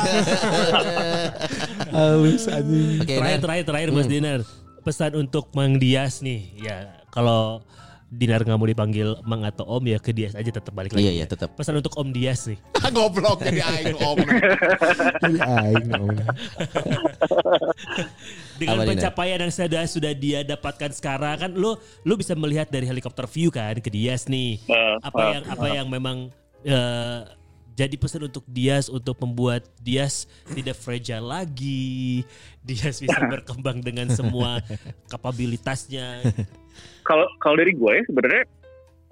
Halus 1.96 2.44
anjing. 2.48 3.00
Oke, 3.00 3.14
terakhir 3.14 3.40
terakhir 3.40 3.64
terakhir 3.66 3.90
Mas 3.92 4.00
Hmm. 4.02 4.14
Dinar 4.14 4.40
pesan 4.82 5.12
untuk 5.16 5.48
Mang 5.54 5.78
Dias 5.78 6.20
nih 6.20 6.42
ya 6.58 6.90
kalau 7.08 7.62
Dinar 8.08 8.42
nggak 8.42 8.54
mau 8.54 8.66
dipanggil 8.66 9.14
Mang 9.22 9.42
atau 9.42 9.64
Om 9.70 9.88
ya 9.88 9.96
ke 9.96 10.10
Dias 10.10 10.34
aja 10.34 10.44
tetap 10.44 10.70
balik 10.70 10.92
lagi 10.92 11.02
Iya, 11.02 11.12
iya, 11.14 11.22
ya. 11.22 11.26
tetap. 11.30 11.54
pesan 11.54 11.78
untuk 11.78 11.94
Om 11.94 12.10
Dias 12.10 12.44
nih 12.44 12.58
Goblok 12.92 13.40
jadi 13.40 13.62
aing 13.62 13.96
om. 13.96 14.18
Jadi 15.22 15.38
aing 15.40 15.88
om. 15.96 16.08
dengan 18.58 18.74
Apa, 18.74 18.84
Dinar? 18.84 18.90
pencapaian 18.90 19.38
yang 19.40 19.50
sudah 19.50 19.82
sudah 19.86 20.12
dia 20.12 20.40
dapatkan 20.44 20.92
sekarang 20.92 21.36
kan 21.40 21.50
lu 21.52 21.76
lu 22.02 22.14
bisa 22.16 22.34
melihat 22.34 22.68
dari 22.68 22.84
helikopter 22.84 23.24
view 23.26 23.48
kan 23.48 23.76
ke 23.76 23.88
Dias 23.88 24.26
nih 24.26 24.60
Eh, 24.62 24.94
apa 25.00 25.20
eh, 25.20 25.28
yang 25.32 25.44
apa 25.48 25.66
yang 25.72 25.88
memang 25.88 26.28
eh, 26.66 27.22
jadi 27.72 27.96
pesan 27.96 28.28
untuk 28.28 28.46
Dias 28.46 28.92
untuk 28.92 29.18
membuat 29.24 29.66
Dias 29.80 30.28
tidak 30.52 30.78
fragile 30.78 31.24
lagi 31.24 32.22
Dias 32.68 33.02
bisa 33.02 33.20
berkembang 33.34 33.82
dengan 33.82 34.12
semua 34.12 34.60
kapabilitasnya 35.10 36.22
Kalau 37.04 37.28
kalau 37.44 37.56
dari 37.60 37.76
gue 37.76 37.92
ya 38.00 38.04
sebenarnya 38.08 38.44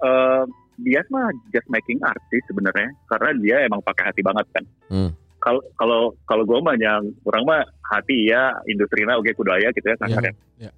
eh, 0.00 0.44
dia 0.80 1.00
mah 1.12 1.28
just 1.52 1.68
making 1.68 2.00
art 2.00 2.20
sih 2.32 2.40
sebenarnya 2.48 2.88
karena 3.08 3.30
dia 3.36 3.56
emang 3.68 3.84
pakai 3.84 4.12
hati 4.12 4.24
banget 4.24 4.46
kan. 4.52 4.64
Hmm. 4.88 5.10
Kalau 5.40 5.60
kalau 5.76 6.12
kalau 6.24 6.44
gue 6.44 6.58
mah 6.60 6.76
yang 6.80 7.04
kurang 7.24 7.44
mah 7.44 7.64
hati 7.84 8.28
ya 8.32 8.56
industrinya 8.68 9.16
oke 9.16 9.28
kudaya 9.36 9.68
gitu 9.72 9.84
ya 9.84 9.96
kasarnya. 10.00 10.32
iya. 10.56 10.72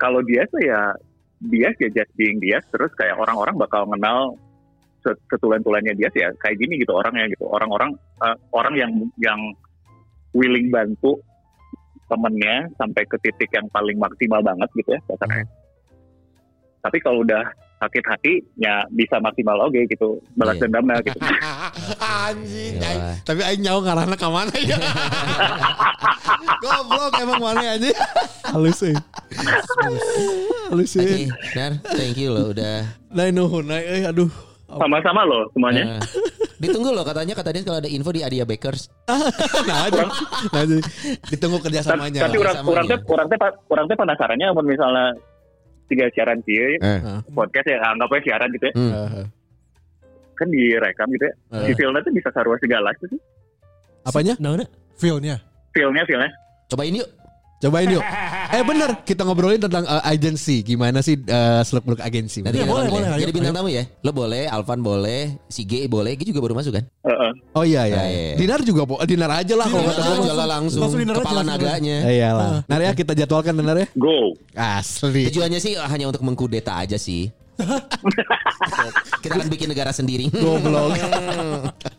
Kalau 0.00 0.20
dia 0.24 0.48
tuh 0.48 0.60
ya 0.64 0.96
dia 1.44 1.68
ya 1.76 1.88
just 1.92 2.12
being 2.16 2.40
dia 2.40 2.60
terus 2.72 2.92
kayak 2.96 3.20
orang-orang 3.20 3.56
bakal 3.60 3.84
kenal 3.84 4.36
setulen-tulennya 5.04 5.92
dia 5.92 6.08
ya 6.10 6.28
kayak 6.36 6.56
gini 6.56 6.78
gitu 6.78 6.92
orangnya 6.92 7.28
gitu 7.28 7.44
orang-orang 7.46 7.92
eh, 8.20 8.36
orang 8.50 8.74
yang 8.74 8.92
yang 9.16 9.40
willing 10.32 10.68
bantu 10.68 11.20
temennya 12.04 12.68
sampai 12.74 13.04
ke 13.04 13.16
titik 13.18 13.48
yang 13.50 13.64
paling 13.70 13.96
maksimal 13.96 14.40
banget 14.40 14.68
gitu 14.74 14.90
ya 14.90 15.00
kasarnya. 15.06 15.44
Tapi 16.80 17.00
kalau 17.00 17.20
udah 17.20 17.40
sakit 17.74 18.04
hati 18.06 18.32
ya 18.56 18.84
bisa 18.88 19.16
maksimal 19.18 19.56
oke 19.60 19.76
gitu 19.84 20.16
balas 20.34 20.56
Iya. 20.56 20.62
dendamnya 20.64 21.00
gitu. 21.00 21.18
Anjing. 22.24 22.72
Yalah. 22.76 22.88
aing- 22.88 23.04
Tapi 23.24 23.40
aing 23.42 23.62
nyawa 23.62 23.80
ngarana 23.82 24.16
ka 24.16 24.28
mana 24.28 24.52
ya? 24.54 24.76
Goblok 26.62 27.12
emang 27.18 27.40
mana 27.40 27.60
anjing. 27.72 27.96
Halus 28.44 28.80
eh. 28.84 28.96
Halus 30.68 30.92
Oke, 30.92 31.04
sih. 31.04 31.24
Nar, 31.54 31.72
thank 31.92 32.16
you 32.16 32.30
loh 32.30 32.52
udah. 32.52 32.84
Nah 33.10 33.28
nuhun 33.30 33.68
eh 33.70 34.04
aduh. 34.04 34.28
Sama-sama 34.66 35.20
loh 35.22 35.44
semuanya. 35.52 35.82
Eh, 35.86 36.00
ditunggu 36.58 36.88
loh 36.88 37.04
katanya 37.04 37.34
katanya 37.34 37.60
kalau 37.62 37.78
ada 37.78 37.86
info 37.86 38.10
di 38.10 38.20
Adia 38.20 38.42
Bakers. 38.42 38.88
Nah 39.06 39.78
aja. 39.84 40.02
Nah, 40.50 40.60
aja. 40.60 40.76
Ditunggu 41.28 41.58
kerjasamanya. 41.60 42.24
tapi 42.24 42.36
orang 42.38 42.56
Kerjasamanya. 42.56 42.72
orang 42.72 42.86
teh 42.86 42.98
orang 43.06 43.26
teh 43.28 43.38
orang 43.68 43.84
teh 43.86 43.96
penasarannya 43.96 44.46
amun 44.48 44.64
misalnya 44.64 45.04
tiga 45.84 46.08
siaran 46.10 46.40
sih 46.42 46.80
Eh. 46.80 47.00
podcast 47.30 47.66
ya 47.66 47.76
anggap 47.84 48.08
aja 48.08 48.22
siaran 48.24 48.48
gitu 48.50 48.64
ya 48.66 48.74
Hmm. 48.74 48.90
Eh, 48.90 49.24
kan 50.34 50.48
direkam 50.48 51.06
gitu 51.12 51.24
ya 51.24 51.34
eh. 51.54 51.66
di 51.68 51.72
filmnya 51.76 52.00
tuh 52.00 52.12
bisa 52.12 52.28
sarua 52.32 52.56
segala 52.56 52.88
gitu 52.96 53.14
sih 53.14 53.20
Apanya? 54.02 54.36
Nah. 54.36 54.64
Feel-nya. 54.96 55.36
filmnya 55.72 56.04
filmnya 56.04 56.30
Cobain 56.68 56.92
yuk. 56.94 57.08
Cobain 57.64 57.88
yuk. 57.88 58.04
Eh 58.52 58.60
bener, 58.60 58.90
kita 59.08 59.24
ngobrolin 59.24 59.56
tentang 59.56 59.88
uh, 59.88 60.04
agency. 60.04 60.60
Gimana 60.60 61.00
sih 61.00 61.16
uh, 61.16 61.64
seluk-beluk 61.64 62.04
agensi? 62.04 62.44
Nanti 62.44 62.60
boleh, 62.60 62.84
ya. 62.84 62.92
boleh, 62.92 63.08
ayo, 63.08 63.20
Jadi 63.24 63.32
bintang 63.32 63.56
tamu 63.56 63.72
ya. 63.72 63.88
Lo 64.04 64.12
boleh, 64.12 64.44
Alvan 64.52 64.84
boleh, 64.84 65.40
si 65.48 65.64
G 65.64 65.88
boleh, 65.88 66.12
G 66.20 66.28
juga 66.28 66.44
baru 66.44 66.60
masuk 66.60 66.76
kan? 66.76 66.84
Heeh. 66.84 67.32
Oh 67.56 67.64
iya 67.64 67.88
iya. 67.88 67.96
Nah, 67.96 68.06
iya. 68.12 68.36
Dinar 68.36 68.60
juga 68.60 68.84
po. 68.84 69.00
Dinar 69.00 69.32
aja 69.32 69.54
lah 69.56 69.64
kalau 69.64 69.80
Dinar 69.80 69.96
kata 69.96 70.04
aja. 70.04 70.04
gue. 70.04 70.12
Langsung, 70.12 70.28
jalan 70.28 70.48
langsung, 70.52 70.82
aja, 70.84 71.14
kepala 71.16 71.40
langsung. 71.40 71.48
naganya. 71.56 71.96
Eh, 72.04 72.14
iyalah. 72.20 72.50
Nar 72.68 72.80
ya 72.84 72.92
kita 72.92 73.12
jadwalkan 73.16 73.52
Dinar 73.56 73.76
ya. 73.80 73.86
go 73.96 74.36
Asli. 74.52 75.22
Tujuannya 75.32 75.58
sih 75.64 75.72
hanya 75.80 76.04
untuk 76.12 76.20
mengkudeta 76.20 76.76
aja 76.76 77.00
sih. 77.00 77.32
kita 79.24 79.40
akan 79.40 79.48
bikin 79.48 79.72
negara 79.72 79.88
sendiri. 79.88 80.28
Goblok. 80.28 81.00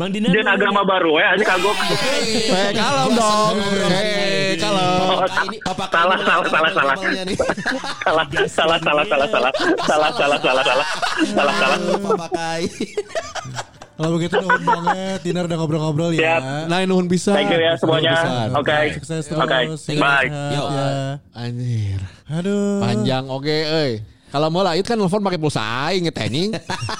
Bang 0.00 0.16
Dinan. 0.16 0.32
Dan 0.32 0.48
agama 0.48 0.80
baru 0.80 1.20
eh, 1.20 1.28
ya, 1.28 1.28
aja 1.36 1.44
kagok. 1.44 1.76
Eh, 1.76 2.48
eh 2.48 2.70
kalem 2.72 3.08
dong. 3.12 3.54
Eh, 3.60 3.92
eh 3.92 4.52
kalem. 4.56 4.96
Oh, 5.12 5.76
salah, 5.92 6.16
salah, 6.24 6.44
salah, 6.48 6.70
salah. 6.72 6.96
Salah, 8.00 8.24
salah, 8.48 8.78
salah, 8.80 9.04
salah, 9.04 9.28
salah. 9.28 9.52
Salah, 9.84 10.10
salah, 10.16 10.38
salah, 10.40 10.64
salah. 10.64 10.86
Salah, 11.36 11.54
salah. 11.60 11.78
Pakai. 12.16 12.60
Kalau 14.00 14.16
begitu 14.16 14.40
nuhun 14.40 14.64
banget 14.64 15.20
Dinar 15.20 15.44
udah 15.44 15.58
ngobrol-ngobrol 15.60 16.16
ya. 16.16 16.64
Nah, 16.64 16.80
nuhun 16.88 17.04
bisa. 17.04 17.36
Thank 17.36 17.52
you 17.52 17.60
ya 17.60 17.76
semuanya. 17.76 18.16
Oke. 18.56 18.96
Sukses 18.96 19.28
terus. 19.28 19.36
Oke. 19.36 19.76
Bye. 20.00 20.32
Ya. 20.32 21.20
Anjir. 21.36 22.00
Aduh. 22.32 22.80
Panjang 22.80 23.28
oke 23.28 23.44
okay, 23.44 23.60
euy. 23.68 23.92
Kalau 24.30 24.46
mau 24.48 24.62
lah 24.62 24.78
itu 24.78 24.86
kan 24.86 24.94
telepon 24.94 25.20
pakai 25.20 25.38
pulsa 25.38 25.62
aing. 25.90 26.06
Gak 26.10 26.22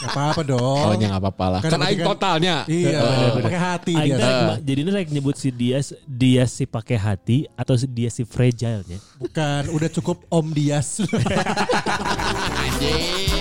apa-apa 0.05 0.43
dong. 0.43 0.61
Oh 0.61 0.93
enggak 0.93 1.15
apa-apa 1.15 1.47
lah. 1.47 1.61
Kan 1.63 1.79
aing 1.79 1.99
kan- 1.99 2.09
totalnya. 2.11 2.57
Iya, 2.67 2.99
bener, 3.01 3.31
pakai 3.41 3.61
hati 3.61 3.95
Aing 3.95 4.13
dia. 4.13 4.19
rek- 4.21 4.63
jadi 4.63 4.79
ini 4.83 4.91
rek 4.91 5.09
nyebut 5.09 5.37
si 5.39 5.49
dia 5.51 5.79
dia 6.05 6.45
si 6.45 6.67
pakai 6.67 6.99
hati 6.99 7.47
atau 7.55 7.75
si 7.75 7.87
dia 7.87 8.11
si 8.11 8.23
fragile 8.23 8.83
nya. 8.85 8.99
Bukan, 9.17 9.71
udah 9.71 9.89
cukup 9.89 10.27
Om 10.29 10.47
Dias. 10.51 11.01
Anjing. 12.63 13.40